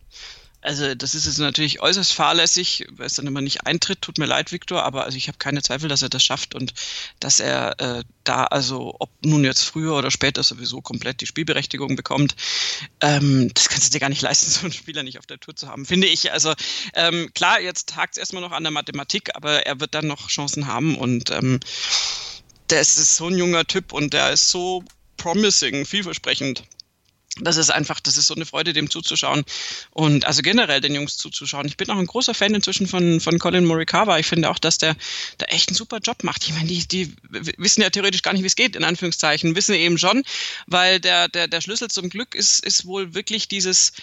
[0.63, 4.03] also das ist jetzt natürlich äußerst fahrlässig, weil es dann immer nicht eintritt.
[4.03, 6.75] Tut mir leid, Viktor, aber also ich habe keine Zweifel, dass er das schafft und
[7.19, 11.95] dass er äh, da also, ob nun jetzt früher oder später sowieso komplett die Spielberechtigung
[11.95, 12.35] bekommt,
[13.01, 15.55] ähm, das kannst du dir gar nicht leisten, so einen Spieler nicht auf der Tour
[15.55, 16.31] zu haben, finde ich.
[16.31, 16.53] Also
[16.93, 20.27] ähm, klar, jetzt hakt es erstmal noch an der Mathematik, aber er wird dann noch
[20.27, 21.59] Chancen haben und ähm,
[22.69, 24.83] der ist so ein junger Typ und der ist so
[25.17, 26.63] promising, vielversprechend
[27.39, 29.43] das ist einfach, das ist so eine Freude, dem zuzuschauen
[29.91, 31.65] und also generell den Jungs zuzuschauen.
[31.65, 34.19] Ich bin auch ein großer Fan inzwischen von, von Colin Morikawa.
[34.19, 34.97] Ich finde auch, dass der
[35.37, 36.43] da echt einen super Job macht.
[36.43, 39.75] Ich meine, die, die wissen ja theoretisch gar nicht, wie es geht, in Anführungszeichen, wissen
[39.75, 40.23] eben schon,
[40.67, 43.93] weil der, der, der Schlüssel zum Glück ist, ist wohl wirklich dieses,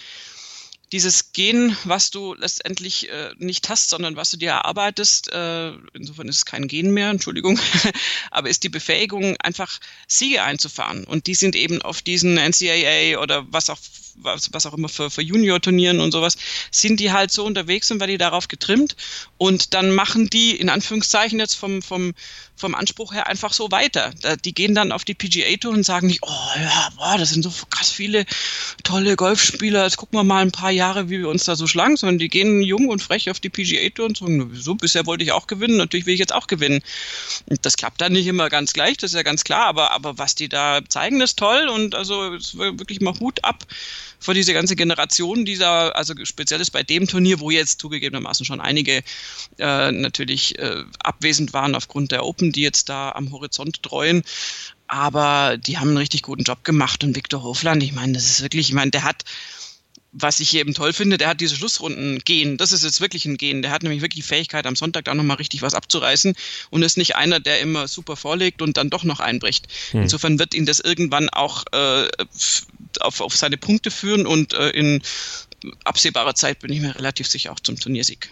[0.91, 6.27] dieses Gen, was du letztendlich äh, nicht hast, sondern was du dir erarbeitest, äh, insofern
[6.27, 7.59] ist es kein Gen mehr, Entschuldigung,
[8.31, 11.03] aber ist die Befähigung, einfach Siege einzufahren.
[11.03, 13.77] Und die sind eben auf diesen NCAA oder was auch,
[14.15, 16.37] was, was auch immer für, für Junior-Turnieren und sowas,
[16.71, 18.95] sind die halt so unterwegs und werden die darauf getrimmt.
[19.37, 22.13] Und dann machen die, in Anführungszeichen jetzt vom, vom,
[22.55, 24.11] vom Anspruch her einfach so weiter.
[24.43, 27.51] Die gehen dann auf die PGA-Tour und sagen nicht, oh ja, boah, das sind so
[27.69, 28.25] krass viele
[28.83, 31.97] tolle Golfspieler, jetzt gucken wir mal ein paar Jahre, wie wir uns da so schlagen,
[31.97, 35.31] sondern die gehen jung und frech auf die PGA-Tour und sagen, so, bisher wollte ich
[35.31, 36.81] auch gewinnen, natürlich will ich jetzt auch gewinnen.
[37.45, 40.17] Und das klappt dann nicht immer ganz gleich, das ist ja ganz klar, aber, aber
[40.17, 42.15] was die da zeigen, ist toll und also
[42.53, 43.65] wirklich mal Hut ab
[44.19, 48.61] vor diese ganze Generation dieser, also speziell ist bei dem Turnier, wo jetzt zugegebenermaßen schon
[48.61, 49.01] einige
[49.57, 54.23] äh, natürlich äh, abwesend waren aufgrund der Open, die jetzt da am Horizont treuen.
[54.87, 58.41] Aber die haben einen richtig guten Job gemacht und Viktor Hofland, ich meine, das ist
[58.41, 59.23] wirklich, ich meine, der hat
[60.11, 62.57] was ich eben toll finde, der hat diese Schlussrunden gehen.
[62.57, 63.61] Das ist jetzt wirklich ein Gehen.
[63.61, 66.35] Der hat nämlich wirklich die Fähigkeit, am Sonntag da nochmal richtig was abzureißen
[66.71, 69.67] und ist nicht einer, der immer super vorlegt und dann doch noch einbricht.
[69.91, 70.03] Hm.
[70.03, 72.07] Insofern wird ihn das irgendwann auch äh,
[72.99, 75.01] auf, auf seine Punkte führen und äh, in
[75.83, 78.29] absehbarer Zeit bin ich mir relativ sicher auch zum Turniersieg.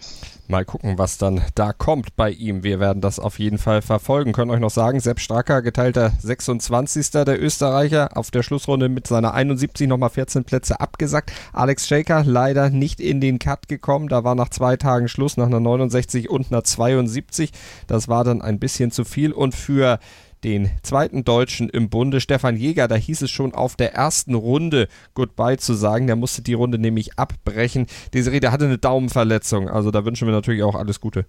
[0.49, 2.63] Mal gucken, was dann da kommt bei ihm.
[2.63, 4.31] Wir werden das auf jeden Fall verfolgen.
[4.31, 7.11] Können euch noch sagen, Sepp Stracker, geteilter 26.
[7.11, 11.33] der Österreicher, auf der Schlussrunde mit seiner 71 nochmal 14 Plätze abgesackt.
[11.51, 14.07] Alex Shaker leider nicht in den Cut gekommen.
[14.07, 17.51] Da war nach zwei Tagen Schluss, nach einer 69 und einer 72.
[17.87, 19.33] Das war dann ein bisschen zu viel.
[19.33, 19.99] Und für
[20.47, 22.87] den zweiten Deutschen im Bunde, Stefan Jäger.
[22.87, 26.07] Da hieß es schon auf der ersten Runde Goodbye zu sagen.
[26.07, 27.85] Der musste die Runde nämlich abbrechen.
[28.13, 29.69] Desiree, der hatte eine Daumenverletzung.
[29.69, 31.25] Also da wünschen wir natürlich auch alles Gute.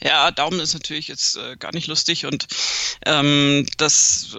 [0.00, 2.46] Ja, Daumen ist natürlich jetzt äh, gar nicht lustig und
[3.04, 4.36] ähm, das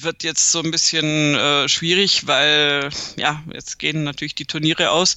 [0.00, 5.16] wird jetzt so ein bisschen äh, schwierig, weil ja, jetzt gehen natürlich die Turniere aus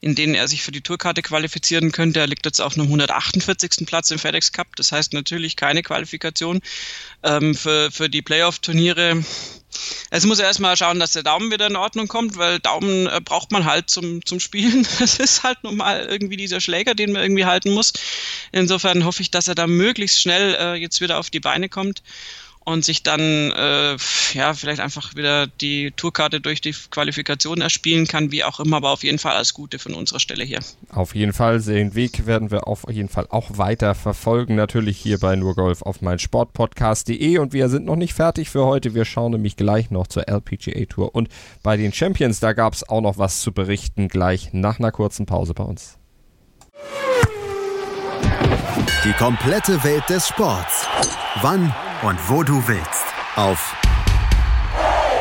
[0.00, 2.20] in denen er sich für die Tourkarte qualifizieren könnte.
[2.20, 3.86] Er liegt jetzt auf einem 148.
[3.86, 4.76] Platz im FedEx Cup.
[4.76, 6.60] Das heißt natürlich keine Qualifikation
[7.22, 9.22] ähm, für, für die Playoff-Turniere.
[10.10, 13.52] Es muss erstmal schauen, dass der Daumen wieder in Ordnung kommt, weil Daumen äh, braucht
[13.52, 14.86] man halt zum, zum Spielen.
[14.98, 17.92] Das ist halt nun mal irgendwie dieser Schläger, den man irgendwie halten muss.
[18.52, 22.02] Insofern hoffe ich, dass er da möglichst schnell äh, jetzt wieder auf die Beine kommt
[22.66, 23.96] und sich dann äh,
[24.34, 28.90] ja vielleicht einfach wieder die Tourkarte durch die Qualifikation erspielen kann, wie auch immer, aber
[28.90, 30.58] auf jeden Fall alles Gute von unserer Stelle hier.
[30.90, 35.18] Auf jeden Fall, den Weg werden wir auf jeden Fall auch weiter verfolgen, natürlich hier
[35.18, 38.94] bei Nurgolf auf mein Sportpodcast.de und wir sind noch nicht fertig für heute.
[38.94, 41.28] Wir schauen nämlich gleich noch zur LPGA Tour und
[41.62, 45.24] bei den Champions, da gab es auch noch was zu berichten, gleich nach einer kurzen
[45.24, 45.98] Pause bei uns.
[48.76, 50.86] Die komplette Welt des Sports.
[51.40, 53.04] Wann und wo du willst.
[53.34, 53.74] Auf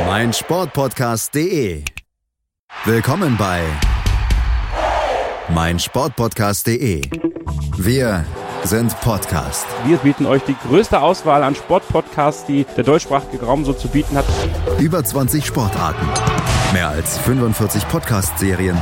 [0.05, 1.83] meinsportpodcast.de.
[2.83, 3.61] Willkommen bei
[5.49, 7.09] meinsportpodcast.de.
[7.77, 8.25] Wir
[8.63, 9.65] sind Podcast.
[9.85, 14.17] Wir bieten euch die größte Auswahl an Sportpodcasts, die der deutschsprachige Raum so zu bieten
[14.17, 14.25] hat.
[14.79, 16.05] Über 20 Sportarten,
[16.73, 18.81] mehr als 45 Podcast-Serien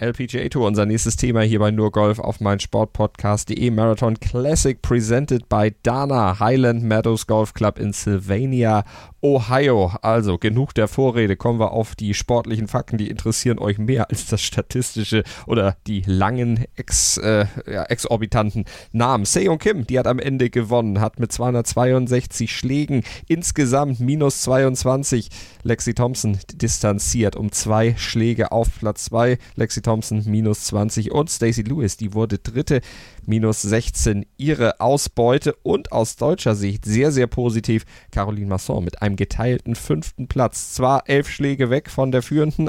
[0.00, 5.74] LPGA Tour, unser nächstes Thema hier bei Nur Golf auf meinsportpodcast.de Marathon Classic presented by
[5.82, 8.84] Dana Highland Meadows Golf Club in Sylvania,
[9.20, 9.92] Ohio.
[10.02, 14.26] Also genug der Vorrede, kommen wir auf die sportlichen Fakten, die interessieren euch mehr als
[14.26, 19.24] das statistische oder die langen ex, äh, ja, exorbitanten Namen.
[19.24, 25.30] Seong Kim, die hat am Ende gewonnen, hat mit 262 Schlägen insgesamt minus 22
[25.64, 29.38] Lexi Thompson distanziert um zwei Schläge auf Platz 2.
[29.56, 32.82] Lexi Thompson minus 20 und Stacey Lewis, die wurde dritte
[33.24, 39.16] minus 16 ihre Ausbeute und aus deutscher Sicht sehr, sehr positiv Caroline Masson mit einem
[39.16, 40.74] geteilten fünften Platz.
[40.74, 42.68] Zwar elf Schläge weg von der führenden,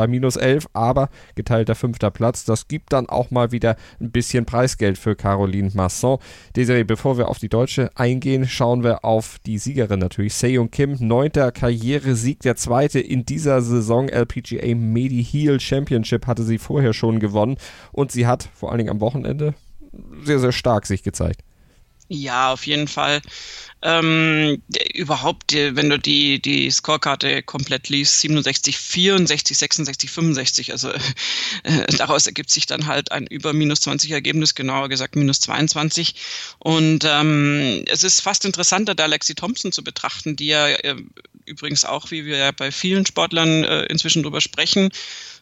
[0.00, 2.46] bei minus 11, aber geteilter fünfter Platz.
[2.46, 6.16] Das gibt dann auch mal wieder ein bisschen Preisgeld für Caroline Masson.
[6.56, 10.32] Desiree, bevor wir auf die Deutsche eingehen, schauen wir auf die Siegerin natürlich.
[10.32, 14.08] Seung Kim, neunter Karrieresieg, der zweite in dieser Saison.
[14.08, 17.58] LPGA Medi Heel Championship hatte sie vorher schon gewonnen
[17.92, 19.52] und sie hat vor allen Dingen am Wochenende
[20.22, 21.42] sehr, sehr stark sich gezeigt.
[22.12, 23.22] Ja, auf jeden Fall.
[23.82, 24.60] Ähm,
[24.94, 30.90] überhaupt, wenn du die, die Scorekarte komplett liest, 67, 64, 66, 65, also
[31.62, 36.16] äh, daraus ergibt sich dann halt ein über minus 20 Ergebnis, genauer gesagt minus 22.
[36.58, 40.96] Und ähm, es ist fast interessanter, da Lexi Thompson zu betrachten, die ja äh,
[41.46, 44.90] übrigens auch, wie wir ja bei vielen Sportlern äh, inzwischen drüber sprechen,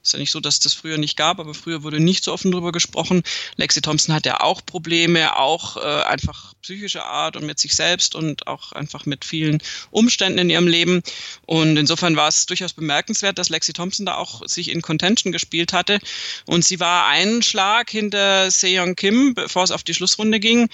[0.03, 2.53] ist ja nicht so, dass das früher nicht gab, aber früher wurde nicht so offen
[2.53, 3.23] drüber gesprochen.
[3.57, 8.15] Lexi Thompson hat ja auch Probleme, auch äh, einfach psychischer Art und mit sich selbst
[8.15, 11.03] und auch einfach mit vielen Umständen in ihrem Leben.
[11.47, 15.73] Und insofern war es durchaus bemerkenswert, dass Lexi Thompson da auch sich in Contention gespielt
[15.73, 15.99] hatte.
[16.47, 20.69] Und sie war einen Schlag hinter Seong Kim, bevor es auf die Schlussrunde ging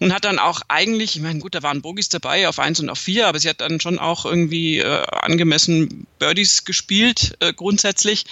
[0.00, 2.90] und hat dann auch eigentlich, ich meine, gut, da waren Bogies dabei auf eins und
[2.90, 8.24] auf vier, aber sie hat dann schon auch irgendwie äh, angemessen Birdies gespielt, äh, grundsätzlich.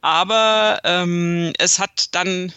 [0.00, 2.52] Aber ähm, es hat dann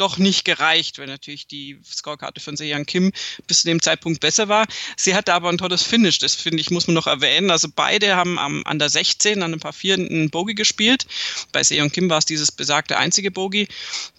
[0.00, 3.12] doch nicht gereicht, weil natürlich die Scorekarte von Sejan Kim
[3.46, 4.66] bis zu dem Zeitpunkt besser war.
[4.96, 7.50] Sie hatte aber ein tolles Finish, das finde ich, muss man noch erwähnen.
[7.50, 11.06] Also beide haben am, an der 16, an ein paar vier einen Bogey gespielt.
[11.52, 13.68] Bei Sejan Kim war es dieses besagte einzige Bogey.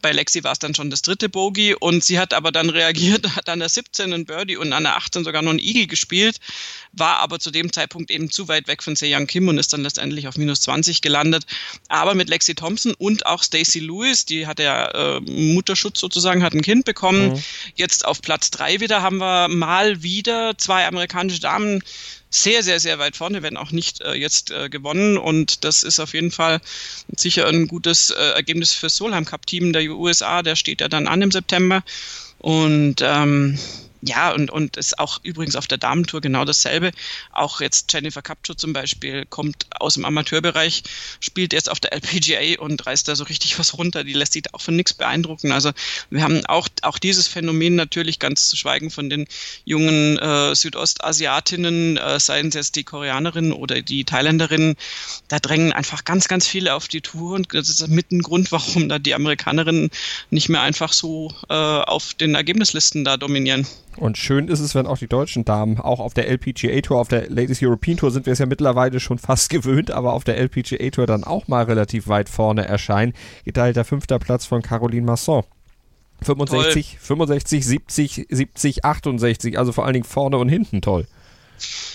[0.02, 3.36] Bei Lexi war es dann schon das dritte Bogey und sie hat aber dann reagiert,
[3.36, 6.40] hat an der 17 einen Birdie und an der 18 sogar noch einen Eagle gespielt,
[6.94, 9.84] war aber zu dem Zeitpunkt eben zu weit weg von Sejan Kim und ist dann
[9.84, 11.46] letztendlich auf minus 20 gelandet.
[11.88, 16.44] Aber mit Lexi Thompson und auch Stacey Lewis, die hat ja äh, Mutter Mutterschutz sozusagen,
[16.44, 17.34] hat ein Kind bekommen.
[17.34, 17.44] Mhm.
[17.76, 21.82] Jetzt auf Platz drei wieder haben wir mal wieder zwei amerikanische Damen
[22.30, 25.18] sehr, sehr, sehr weit vorne, wenn auch nicht äh, jetzt äh, gewonnen.
[25.18, 26.62] Und das ist auf jeden Fall
[27.16, 30.42] sicher ein gutes äh, Ergebnis für das Solheim Cup Team der USA.
[30.42, 31.84] Der steht ja dann an im September.
[32.40, 33.58] Und ähm,
[34.02, 36.92] ja, und, und ist auch übrigens auf der Damentour genau dasselbe.
[37.32, 40.82] Auch jetzt Jennifer Capture zum Beispiel kommt aus dem Amateurbereich,
[41.20, 44.04] spielt jetzt auf der LPGA und reißt da so richtig was runter.
[44.04, 45.52] Die lässt sich auch von nichts beeindrucken.
[45.52, 45.72] Also
[46.10, 49.28] wir haben auch, auch dieses Phänomen natürlich ganz zu schweigen von den
[49.66, 54.78] jungen äh, Südostasiatinnen, äh, seien es jetzt die Koreanerinnen oder die Thailänderinnen.
[55.28, 58.52] Da drängen einfach ganz, ganz viele auf die Tour und das ist mit ein Grund,
[58.52, 59.92] warum da die Amerikanerinnen
[60.32, 63.68] nicht mehr einfach so äh, auf den Ergebnislisten da dominieren.
[63.98, 67.08] Und schön ist es, wenn auch die deutschen Damen, auch auf der LPGA Tour, auf
[67.08, 70.38] der Ladies European Tour sind wir es ja mittlerweile schon fast gewöhnt, aber auf der
[70.38, 73.14] LPGA Tour dann auch mal relativ weit vorne erscheinen.
[73.46, 75.44] Geteilter fünfter Platz von Caroline Masson.
[76.24, 77.00] 65, toll.
[77.00, 81.08] 65, 70, 70, 68, also vor allen Dingen vorne und hinten toll.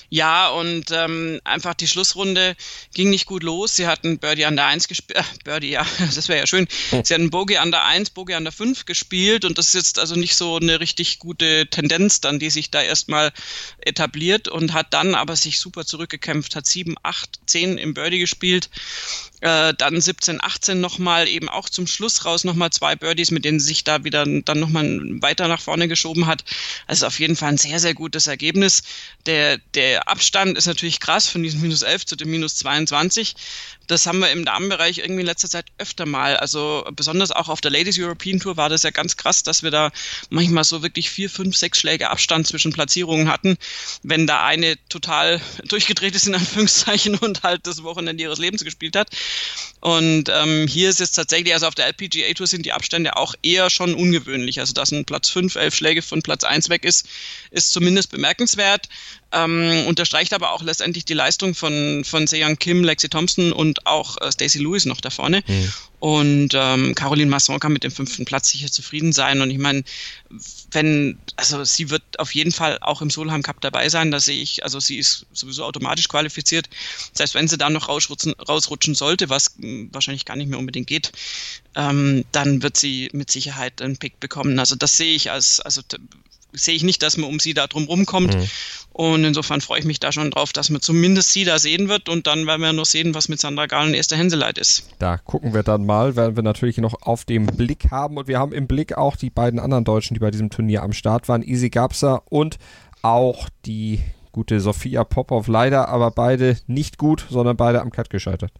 [0.08, 2.56] Ja, und ähm, einfach die Schlussrunde
[2.94, 3.76] ging nicht gut los.
[3.76, 5.18] Sie hatten Birdie an der 1 gespielt.
[5.18, 6.66] Äh, Birdie, ja, das wäre ja schön.
[6.90, 7.04] Hm.
[7.04, 9.98] Sie hatten Bogey an der 1, Bogey an der 5 gespielt und das ist jetzt
[9.98, 13.32] also nicht so eine richtig gute Tendenz dann, die sich da erstmal
[13.80, 18.70] etabliert und hat dann aber sich super zurückgekämpft, hat 7, 8, 10 im Birdie gespielt.
[19.46, 23.60] Äh, dann 17, 18 nochmal eben auch zum Schluss raus nochmal zwei Birdies, mit denen
[23.60, 26.42] sie sich da wieder dann nochmal weiter nach vorne geschoben hat.
[26.88, 28.82] Also auf jeden Fall ein sehr, sehr gutes Ergebnis.
[29.24, 33.36] Der, der Abstand ist natürlich krass von diesem minus 11 zu dem minus 22
[33.86, 36.36] das haben wir im Damenbereich irgendwie in letzter Zeit öfter mal.
[36.36, 39.70] Also besonders auch auf der Ladies European Tour war das ja ganz krass, dass wir
[39.70, 39.90] da
[40.30, 43.56] manchmal so wirklich vier, fünf, sechs Schläge Abstand zwischen Platzierungen hatten,
[44.02, 48.96] wenn da eine total durchgedreht ist in Anführungszeichen und halt das Wochenende ihres Lebens gespielt
[48.96, 49.10] hat.
[49.80, 53.34] Und ähm, hier ist es tatsächlich, also auf der LPGA Tour sind die Abstände auch
[53.42, 54.58] eher schon ungewöhnlich.
[54.60, 57.08] Also dass ein Platz fünf, elf Schläge von Platz eins weg ist,
[57.50, 58.88] ist zumindest bemerkenswert.
[59.32, 63.86] Ähm, unterstreicht aber auch letztendlich die Leistung von, von Seyoung Kim, Lexi Thompson und und
[63.86, 65.42] auch äh, Stacey Lewis noch da vorne.
[65.46, 65.72] Mhm.
[65.98, 69.40] Und ähm, Caroline Masson kann mit dem fünften Platz sicher zufrieden sein.
[69.40, 69.82] Und ich meine,
[70.70, 74.40] wenn, also sie wird auf jeden Fall auch im Solheim Cup dabei sein, da sehe
[74.40, 76.68] ich, also sie ist sowieso automatisch qualifiziert.
[77.12, 80.86] Selbst wenn sie dann noch rausrutschen, rausrutschen sollte, was hm, wahrscheinlich gar nicht mehr unbedingt
[80.86, 81.12] geht,
[81.74, 84.58] ähm, dann wird sie mit Sicherheit einen Pick bekommen.
[84.58, 85.80] Also das sehe ich als, also
[86.56, 88.36] sehe ich nicht, dass man um sie da drum rumkommt.
[88.36, 88.48] Mhm.
[88.92, 92.08] Und insofern freue ich mich da schon drauf, dass man zumindest sie da sehen wird
[92.08, 94.88] und dann werden wir noch sehen, was mit Sandra Gahl und Esther Henseleit ist.
[94.98, 98.38] Da gucken wir dann mal, werden wir natürlich noch auf dem Blick haben und wir
[98.38, 101.42] haben im Blick auch die beiden anderen Deutschen, die bei diesem Turnier am Start waren,
[101.42, 102.58] Easy Gapsa und
[103.02, 104.00] auch die
[104.32, 105.46] gute Sophia Popov.
[105.46, 108.50] Leider aber beide nicht gut, sondern beide am Cut gescheitert.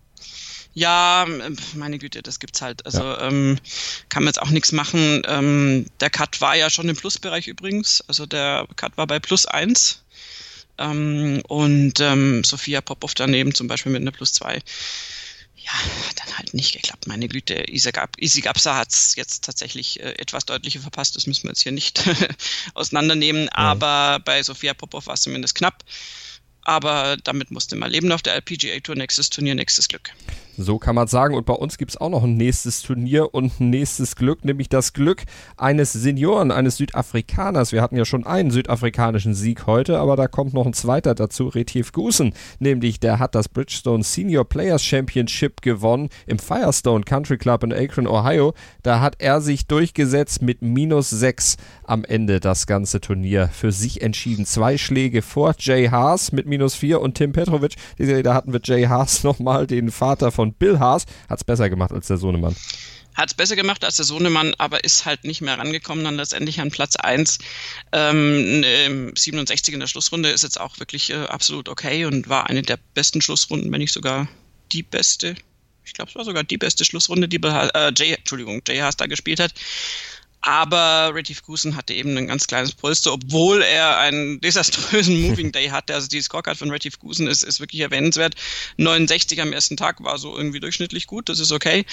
[0.77, 2.85] Ja, ähm, meine Güte, das gibt's halt.
[2.85, 3.29] Also ja.
[3.29, 3.59] ähm,
[4.11, 5.22] kann man jetzt auch nichts machen.
[5.27, 8.05] Ähm, der Cut war ja schon im Plusbereich übrigens.
[8.09, 10.03] Also der Cut war bei plus eins.
[10.77, 14.61] Ähm, und ähm, Sophia Popov daneben zum Beispiel mit einer plus zwei.
[15.57, 15.72] Ja,
[16.11, 17.07] hat dann halt nicht geklappt.
[17.07, 17.91] Meine Güte, Easy
[18.43, 21.16] Gapsa hat es jetzt tatsächlich äh, etwas deutlicher verpasst.
[21.16, 22.05] Das müssen wir jetzt hier nicht
[22.74, 23.45] auseinandernehmen.
[23.45, 23.53] Ja.
[23.55, 25.85] Aber bei Sophia Popov war es zumindest knapp.
[26.61, 28.97] Aber damit musste man leben auf der LPGA Tour.
[28.97, 30.12] Nächstes Turnier, nächstes Glück.
[30.59, 31.35] So kann man sagen.
[31.35, 34.69] Und bei uns gibt es auch noch ein nächstes Turnier und ein nächstes Glück, nämlich
[34.69, 35.25] das Glück
[35.57, 37.73] eines Senioren, eines Südafrikaners.
[37.73, 41.49] Wir hatten ja schon einen südafrikanischen Sieg heute, aber da kommt noch ein zweiter dazu,
[41.49, 42.33] Retief Goosen.
[42.59, 48.07] Nämlich der hat das Bridgestone Senior Players Championship gewonnen im Firestone Country Club in Akron,
[48.07, 48.55] Ohio.
[48.83, 54.03] Da hat er sich durchgesetzt mit minus 6 am Ende das ganze Turnier für sich
[54.03, 54.47] entschieden.
[54.47, 57.75] Zwei Schläge vor Jay Haas mit minus 4 und Tim Petrovic.
[57.99, 61.69] Da hatten wir Jay Haas nochmal, den Vater von von Bill Haas hat es besser
[61.69, 62.55] gemacht als der Sohnemann.
[63.15, 66.61] Hat es besser gemacht als der Sohnemann, aber ist halt nicht mehr rangekommen, dann letztendlich
[66.61, 67.39] an Platz 1.
[67.93, 72.63] Ähm, 67 in der Schlussrunde ist jetzt auch wirklich äh, absolut okay und war eine
[72.63, 74.29] der besten Schlussrunden, wenn nicht sogar
[74.73, 75.35] die beste.
[75.85, 79.07] Ich glaube, es war sogar die beste Schlussrunde, die äh, Jay, Entschuldigung, Jay Haas da
[79.07, 79.53] gespielt hat.
[80.47, 85.71] Aber Retief Goosen hatte eben ein ganz kleines Polster, obwohl er einen desaströsen Moving Day
[85.71, 85.93] hatte.
[85.93, 88.37] Also die Scorecard von Retief Goosen ist, ist wirklich erwähnenswert.
[88.77, 91.85] 69 am ersten Tag war so irgendwie durchschnittlich gut, das ist okay.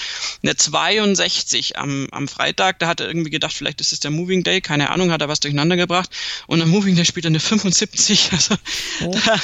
[0.44, 4.44] Eine 62 am, am Freitag, da hat er irgendwie gedacht, vielleicht ist es der Moving
[4.44, 6.10] Day, keine Ahnung, hat er was durcheinander gebracht.
[6.46, 8.30] Und am Moving Day spielt er eine 75.
[8.34, 8.56] Also
[9.04, 9.16] oh.
[9.26, 9.40] da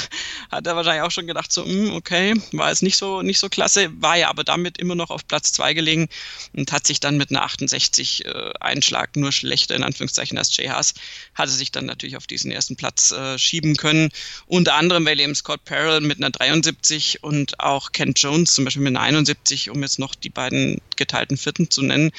[0.51, 3.39] hat er wahrscheinlich auch schon gedacht, so, mh, hm, okay, war jetzt nicht so, nicht
[3.39, 6.07] so klasse, war ja aber damit immer noch auf Platz 2 gelegen
[6.53, 10.55] und hat sich dann mit einer 68 äh, einschlagen lag nur schlechter in Anführungszeichen als
[10.55, 10.93] Jay Haas,
[11.33, 14.09] hatte sich dann natürlich auf diesen ersten Platz äh, schieben können.
[14.45, 18.83] Unter anderem, weil eben Scott Parrell mit einer 73 und auch Kent Jones zum Beispiel
[18.83, 22.11] mit einer 71, um jetzt noch die beiden geteilten Vierten zu nennen,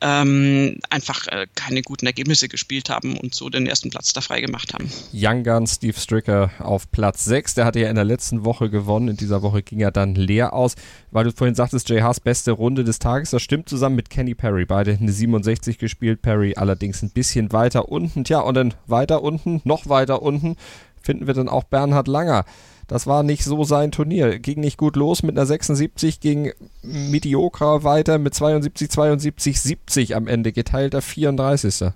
[0.00, 4.40] ähm, einfach äh, keine guten Ergebnisse gespielt haben und so den ersten Platz da frei
[4.40, 4.90] gemacht haben.
[5.12, 7.54] Young Gun Steve Stricker auf Platz 6.
[7.54, 9.08] Der hatte ja in der letzten Woche gewonnen.
[9.08, 10.74] In dieser Woche ging er dann leer aus.
[11.10, 13.30] Weil du vorhin sagtest, Haas beste Runde des Tages.
[13.30, 14.64] Das stimmt zusammen mit Kenny Perry.
[14.64, 16.22] Beide eine 67 gespielt.
[16.22, 18.24] Perry allerdings ein bisschen weiter unten.
[18.24, 20.56] Tja, und dann weiter unten, noch weiter unten
[21.00, 22.44] finden wir dann auch Bernhard Langer.
[22.90, 24.40] Das war nicht so sein Turnier.
[24.40, 30.26] Ging nicht gut los mit einer 76, ging mediocre weiter mit 72, 72, 70 am
[30.26, 31.92] Ende, geteilter 34.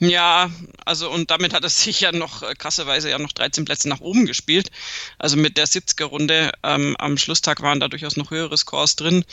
[0.00, 0.50] Ja,
[0.84, 4.00] also und damit hat es sich ja noch äh, krasserweise ja noch 13 Plätze nach
[4.00, 4.72] oben gespielt.
[5.18, 9.24] Also mit der 70er Runde ähm, am Schlusstag waren da durchaus noch höhere Scores drin.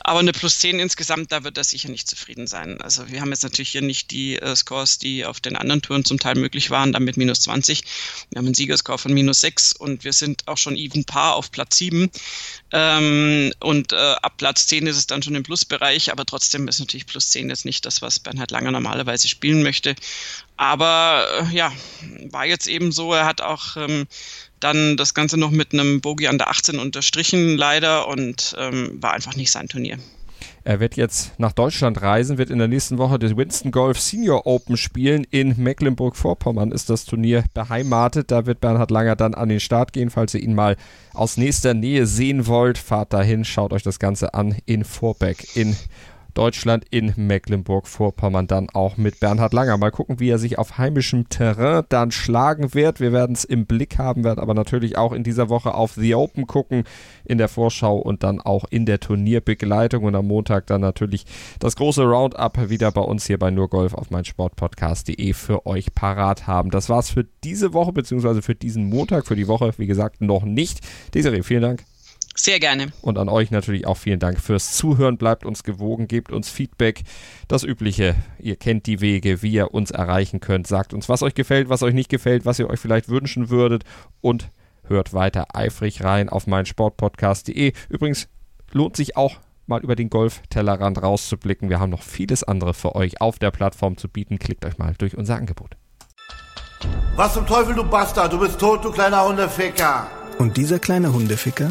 [0.00, 2.80] Aber eine plus 10 insgesamt, da wird er sicher nicht zufrieden sein.
[2.80, 6.04] Also wir haben jetzt natürlich hier nicht die äh, Scores, die auf den anderen Touren
[6.04, 7.82] zum Teil möglich waren, dann mit minus 20.
[8.30, 11.52] Wir haben einen Siegerscore von minus 6 und wir sind auch schon even par auf
[11.52, 12.10] Platz 7.
[12.72, 16.80] Ähm, und äh, ab Platz 10 ist es dann schon im Plusbereich, aber trotzdem ist
[16.80, 19.94] natürlich plus 10 jetzt nicht das, was Bernhard Langer normalerweise spielen möchte.
[20.56, 21.72] Aber äh, ja,
[22.30, 23.12] war jetzt eben so.
[23.12, 24.06] Er hat auch ähm,
[24.64, 29.12] dann das Ganze noch mit einem Bogie an der 18 unterstrichen, leider, und ähm, war
[29.12, 29.98] einfach nicht sein Turnier.
[30.66, 34.46] Er wird jetzt nach Deutschland reisen, wird in der nächsten Woche das Winston Golf Senior
[34.46, 35.26] Open spielen.
[35.30, 38.30] In Mecklenburg-Vorpommern ist das Turnier beheimatet.
[38.30, 40.08] Da wird Bernhard Langer dann an den Start gehen.
[40.08, 40.76] Falls ihr ihn mal
[41.12, 45.76] aus nächster Nähe sehen wollt, fahrt dahin, schaut euch das Ganze an in Vorbeck in
[46.34, 49.78] Deutschland in Mecklenburg-Vorpommern dann auch mit Bernhard Langer.
[49.78, 53.00] Mal gucken, wie er sich auf heimischem Terrain dann schlagen wird.
[53.00, 56.14] Wir werden es im Blick haben, werden aber natürlich auch in dieser Woche auf The
[56.14, 56.84] Open gucken,
[57.24, 61.24] in der Vorschau und dann auch in der Turnierbegleitung und am Montag dann natürlich
[61.58, 66.70] das große Roundup wieder bei uns hier bei Nurgolf auf meinsportpodcast.de für euch parat haben.
[66.70, 70.44] Das war's für diese Woche, beziehungsweise für diesen Montag, für die Woche, wie gesagt, noch
[70.44, 70.80] nicht.
[71.14, 71.93] Desiree, vielen Dank.
[72.36, 72.88] Sehr gerne.
[73.00, 75.18] Und an euch natürlich auch vielen Dank fürs Zuhören.
[75.18, 77.02] Bleibt uns gewogen, gebt uns Feedback.
[77.46, 78.16] Das Übliche.
[78.38, 80.66] Ihr kennt die Wege, wie ihr uns erreichen könnt.
[80.66, 83.84] Sagt uns, was euch gefällt, was euch nicht gefällt, was ihr euch vielleicht wünschen würdet.
[84.20, 84.50] Und
[84.82, 87.72] hört weiter eifrig rein auf meinsportpodcast.de.
[87.88, 88.28] Übrigens
[88.72, 91.70] lohnt sich auch mal über den Golf-Tellerrand rauszublicken.
[91.70, 94.38] Wir haben noch vieles andere für euch auf der Plattform zu bieten.
[94.38, 95.76] Klickt euch mal durch unser Angebot.
[97.16, 98.32] Was zum Teufel, du Bastard?
[98.32, 100.08] Du bist tot, du kleiner Hundeficker.
[100.38, 101.70] Und dieser kleine Hundeficker,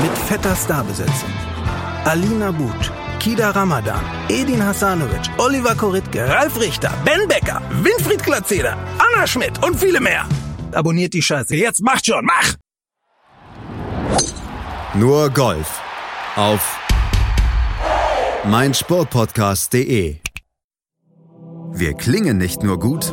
[0.00, 1.32] Mit fetter Starbesetzung.
[2.04, 9.26] Alina But, Kida Ramadan, Edin Hasanovic, Oliver Koritke, Ralf Richter, Ben Becker, Winfried Glatzeder, Anna
[9.26, 10.24] Schmidt und viele mehr.
[10.72, 11.54] Abonniert die Scheiße.
[11.54, 12.54] Jetzt macht schon, mach!
[14.94, 15.80] Nur Golf
[16.36, 16.78] auf
[18.44, 20.16] meinsportpodcast.de.
[21.74, 23.12] Wir klingen nicht nur gut,